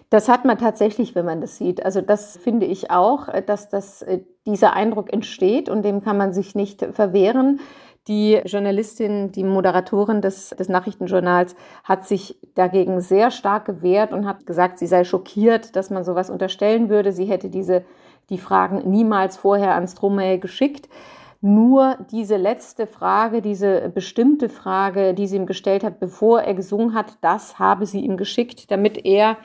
Das 0.10 0.30
hat 0.30 0.46
man 0.46 0.58
tatsächlich, 0.58 1.16
wenn 1.16 1.26
man 1.26 1.42
das 1.42 1.58
sieht. 1.58 1.84
Also 1.84 2.02
das 2.02 2.38
finde 2.38 2.68
ich 2.68 2.92
auch, 2.92 3.28
dass 3.46 3.70
das, 3.70 4.04
äh, 4.04 4.20
dieser 4.46 4.74
Eindruck 4.74 5.12
entsteht 5.12 5.70
und 5.70 5.84
dem 5.84 6.04
kann 6.04 6.18
man 6.18 6.34
sich 6.34 6.54
nicht 6.54 6.86
verwehren. 6.92 7.60
Die 8.08 8.34
Journalistin, 8.46 9.32
die 9.32 9.46
Moderatorin 9.46 10.22
des, 10.22 10.50
des 10.50 10.68
Nachrichtenjournals 10.68 11.56
hat 11.86 12.06
sich 12.06 12.38
dagegen 12.54 13.00
sehr 13.00 13.32
stark 13.32 13.66
gewehrt 13.66 14.12
und 14.12 14.28
hat 14.28 14.46
gesagt, 14.46 14.78
sie 14.78 14.88
sei 14.88 15.06
schockiert, 15.06 15.76
dass 15.76 15.90
man 15.90 16.04
sowas 16.04 16.30
unterstellen 16.30 16.90
würde. 16.90 17.14
Sie 17.14 17.26
hätte 17.26 17.50
diese, 17.50 17.86
die 18.30 18.38
Fragen 18.38 18.90
niemals 18.90 19.38
vorher 19.38 19.76
an 19.76 19.88
Stromae 19.88 20.40
geschickt. 20.40 20.90
Nur 21.42 21.98
diese 22.10 22.38
letzte 22.38 22.88
Frage, 22.88 23.42
diese 23.42 23.90
bestimmte 23.90 24.48
Frage, 24.48 25.14
die 25.14 25.28
sie 25.28 25.36
ihm 25.36 25.46
gestellt 25.46 25.84
hat, 25.84 26.00
bevor 26.00 26.42
er 26.42 26.54
gesungen 26.54 26.94
hat, 26.94 27.18
das 27.22 27.60
habe 27.60 27.86
sie 27.86 28.00
ihm 28.00 28.16
geschickt, 28.16 28.72
damit 28.72 29.06
er 29.06 29.38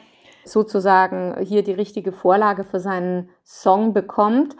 sozusagen 0.44 1.36
hier 1.40 1.62
die 1.62 1.72
richtige 1.72 2.12
Vorlage 2.12 2.64
für 2.64 2.80
seinen 2.80 3.30
Song 3.44 3.94
bekommt. 3.94 4.56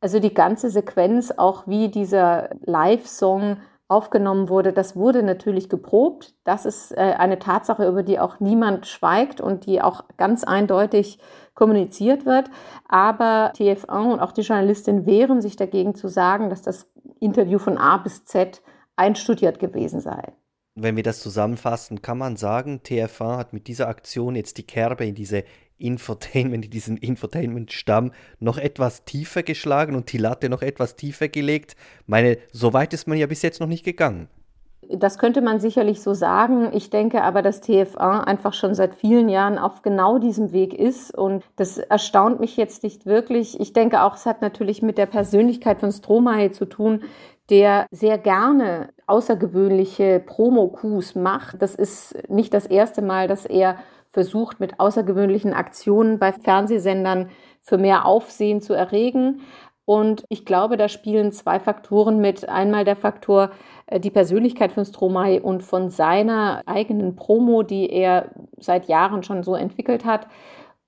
Also 0.00 0.18
die 0.18 0.32
ganze 0.32 0.70
Sequenz, 0.70 1.32
auch 1.36 1.66
wie 1.66 1.88
dieser 1.88 2.50
Live-Song 2.64 3.58
aufgenommen 3.88 4.50
wurde, 4.50 4.74
das 4.74 4.96
wurde 4.96 5.22
natürlich 5.22 5.70
geprobt. 5.70 6.34
Das 6.44 6.66
ist 6.66 6.92
äh, 6.92 7.14
eine 7.18 7.38
Tatsache, 7.38 7.88
über 7.88 8.02
die 8.02 8.18
auch 8.20 8.38
niemand 8.38 8.86
schweigt 8.86 9.40
und 9.40 9.64
die 9.64 9.80
auch 9.80 10.04
ganz 10.18 10.44
eindeutig 10.44 11.18
kommuniziert 11.54 12.26
wird. 12.26 12.50
Aber 12.86 13.52
TF1 13.56 14.12
und 14.12 14.20
auch 14.20 14.32
die 14.32 14.42
Journalistin 14.42 15.06
wehren 15.06 15.40
sich 15.40 15.56
dagegen 15.56 15.94
zu 15.94 16.08
sagen, 16.08 16.50
dass 16.50 16.62
das 16.62 16.86
Interview 17.18 17.58
von 17.58 17.78
A 17.78 17.96
bis 17.96 18.24
Z 18.26 18.62
einstudiert 18.96 19.58
gewesen 19.58 20.00
sei. 20.00 20.34
Wenn 20.80 20.94
wir 20.94 21.02
das 21.02 21.18
zusammenfassen, 21.20 22.02
kann 22.02 22.18
man 22.18 22.36
sagen, 22.36 22.80
TF1 22.84 23.36
hat 23.36 23.52
mit 23.52 23.66
dieser 23.66 23.88
Aktion 23.88 24.36
jetzt 24.36 24.58
die 24.58 24.66
Kerbe 24.66 25.04
in 25.04 25.16
diese 25.16 25.42
Infotainment, 25.76 26.66
in 26.66 26.70
diesen 26.70 26.96
Infotainment-Stamm 26.96 28.12
noch 28.38 28.58
etwas 28.58 29.04
tiefer 29.04 29.42
geschlagen 29.42 29.96
und 29.96 30.12
die 30.12 30.18
Latte 30.18 30.48
noch 30.48 30.62
etwas 30.62 30.94
tiefer 30.94 31.28
gelegt. 31.28 31.74
Meine, 32.06 32.38
so 32.52 32.72
weit 32.72 32.92
ist 32.92 33.08
man 33.08 33.18
ja 33.18 33.26
bis 33.26 33.42
jetzt 33.42 33.60
noch 33.60 33.66
nicht 33.66 33.84
gegangen. 33.84 34.28
Das 34.88 35.18
könnte 35.18 35.42
man 35.42 35.58
sicherlich 35.58 36.00
so 36.00 36.14
sagen. 36.14 36.70
Ich 36.72 36.90
denke 36.90 37.22
aber, 37.22 37.42
dass 37.42 37.62
TF1 37.62 38.24
einfach 38.24 38.54
schon 38.54 38.74
seit 38.74 38.94
vielen 38.94 39.28
Jahren 39.28 39.58
auf 39.58 39.82
genau 39.82 40.18
diesem 40.18 40.52
Weg 40.52 40.72
ist. 40.72 41.12
Und 41.16 41.44
das 41.56 41.78
erstaunt 41.78 42.38
mich 42.38 42.56
jetzt 42.56 42.84
nicht 42.84 43.04
wirklich. 43.04 43.58
Ich 43.58 43.72
denke 43.72 44.02
auch, 44.02 44.14
es 44.14 44.26
hat 44.26 44.40
natürlich 44.40 44.80
mit 44.80 44.96
der 44.96 45.06
Persönlichkeit 45.06 45.80
von 45.80 45.90
Stromae 45.90 46.52
zu 46.52 46.64
tun, 46.64 47.02
der 47.50 47.86
sehr 47.90 48.18
gerne 48.18 48.90
außergewöhnliche 49.06 50.20
Promo-Coups 50.20 51.14
macht. 51.14 51.62
Das 51.62 51.74
ist 51.74 52.16
nicht 52.28 52.52
das 52.52 52.66
erste 52.66 53.02
Mal, 53.02 53.28
dass 53.28 53.46
er 53.46 53.78
versucht, 54.10 54.60
mit 54.60 54.80
außergewöhnlichen 54.80 55.54
Aktionen 55.54 56.18
bei 56.18 56.32
Fernsehsendern 56.32 57.30
für 57.62 57.78
mehr 57.78 58.04
Aufsehen 58.06 58.60
zu 58.60 58.74
erregen. 58.74 59.42
Und 59.84 60.24
ich 60.28 60.44
glaube, 60.44 60.76
da 60.76 60.88
spielen 60.88 61.32
zwei 61.32 61.58
Faktoren 61.60 62.20
mit. 62.20 62.46
Einmal 62.46 62.84
der 62.84 62.96
Faktor 62.96 63.50
äh, 63.86 63.98
die 63.98 64.10
Persönlichkeit 64.10 64.72
von 64.72 64.84
Stromae 64.84 65.40
und 65.40 65.62
von 65.62 65.88
seiner 65.88 66.62
eigenen 66.66 67.16
Promo, 67.16 67.62
die 67.62 67.90
er 67.90 68.30
seit 68.58 68.86
Jahren 68.88 69.22
schon 69.22 69.42
so 69.42 69.54
entwickelt 69.54 70.04
hat. 70.04 70.26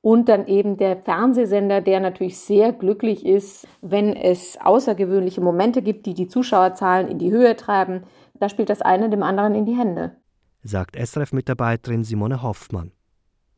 Und 0.03 0.31
dann 0.31 0.47
eben 0.47 0.79
der 0.79 0.97
Fernsehsender, 0.97 1.83
der 1.83 2.01
natürlich 2.01 2.39
sehr 2.39 2.73
glücklich 2.73 3.27
ist, 3.27 3.69
wenn 3.83 4.17
es 4.17 4.59
außergewöhnliche 4.59 5.43
Momente 5.43 5.83
gibt, 5.83 6.07
die 6.07 6.15
die 6.15 6.29
Zuschauerzahlen 6.29 7.09
in 7.09 7.19
die 7.19 7.31
Höhe 7.31 7.55
treiben. 7.55 8.05
Da 8.35 8.49
spielt 8.49 8.71
das 8.71 8.81
eine 8.81 9.11
dem 9.11 9.23
anderen 9.23 9.55
in 9.55 9.67
die 9.67 9.77
Hände. 9.77 10.17
Sagt 10.63 10.97
SRF-Mitarbeiterin 10.97 12.05
Simone 12.05 12.43
Hoffmann. 12.43 12.93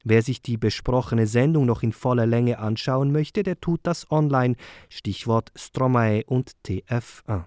Wer 0.04 0.22
sich 0.22 0.42
die 0.42 0.56
besprochene 0.56 1.28
Sendung 1.28 1.64
noch 1.64 1.84
in 1.84 1.92
voller 1.92 2.26
Länge 2.26 2.58
anschauen 2.58 3.12
möchte, 3.12 3.44
der 3.44 3.60
tut 3.60 3.80
das 3.84 4.10
online. 4.10 4.56
Stichwort 4.88 5.52
Stromae 5.54 6.24
und 6.26 6.52
TF1. 6.66 7.44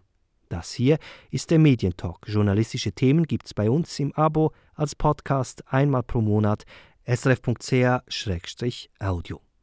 Das 0.47 0.71
hier 0.71 0.99
ist 1.31 1.51
der 1.51 1.59
Medientalk. 1.59 2.27
Journalistische 2.27 2.93
Themen 2.93 3.25
gibt's 3.25 3.53
bei 3.53 3.69
uns 3.69 3.99
im 3.99 4.13
Abo 4.13 4.53
als 4.73 4.95
Podcast 4.95 5.63
einmal 5.67 6.03
pro 6.03 6.21
Monat 6.21 6.63
srf.ch-audio. 7.07 8.91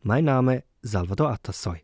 Mein 0.01 0.25
Name 0.25 0.65
Salvador 0.83 1.31
Atassoy. 1.31 1.83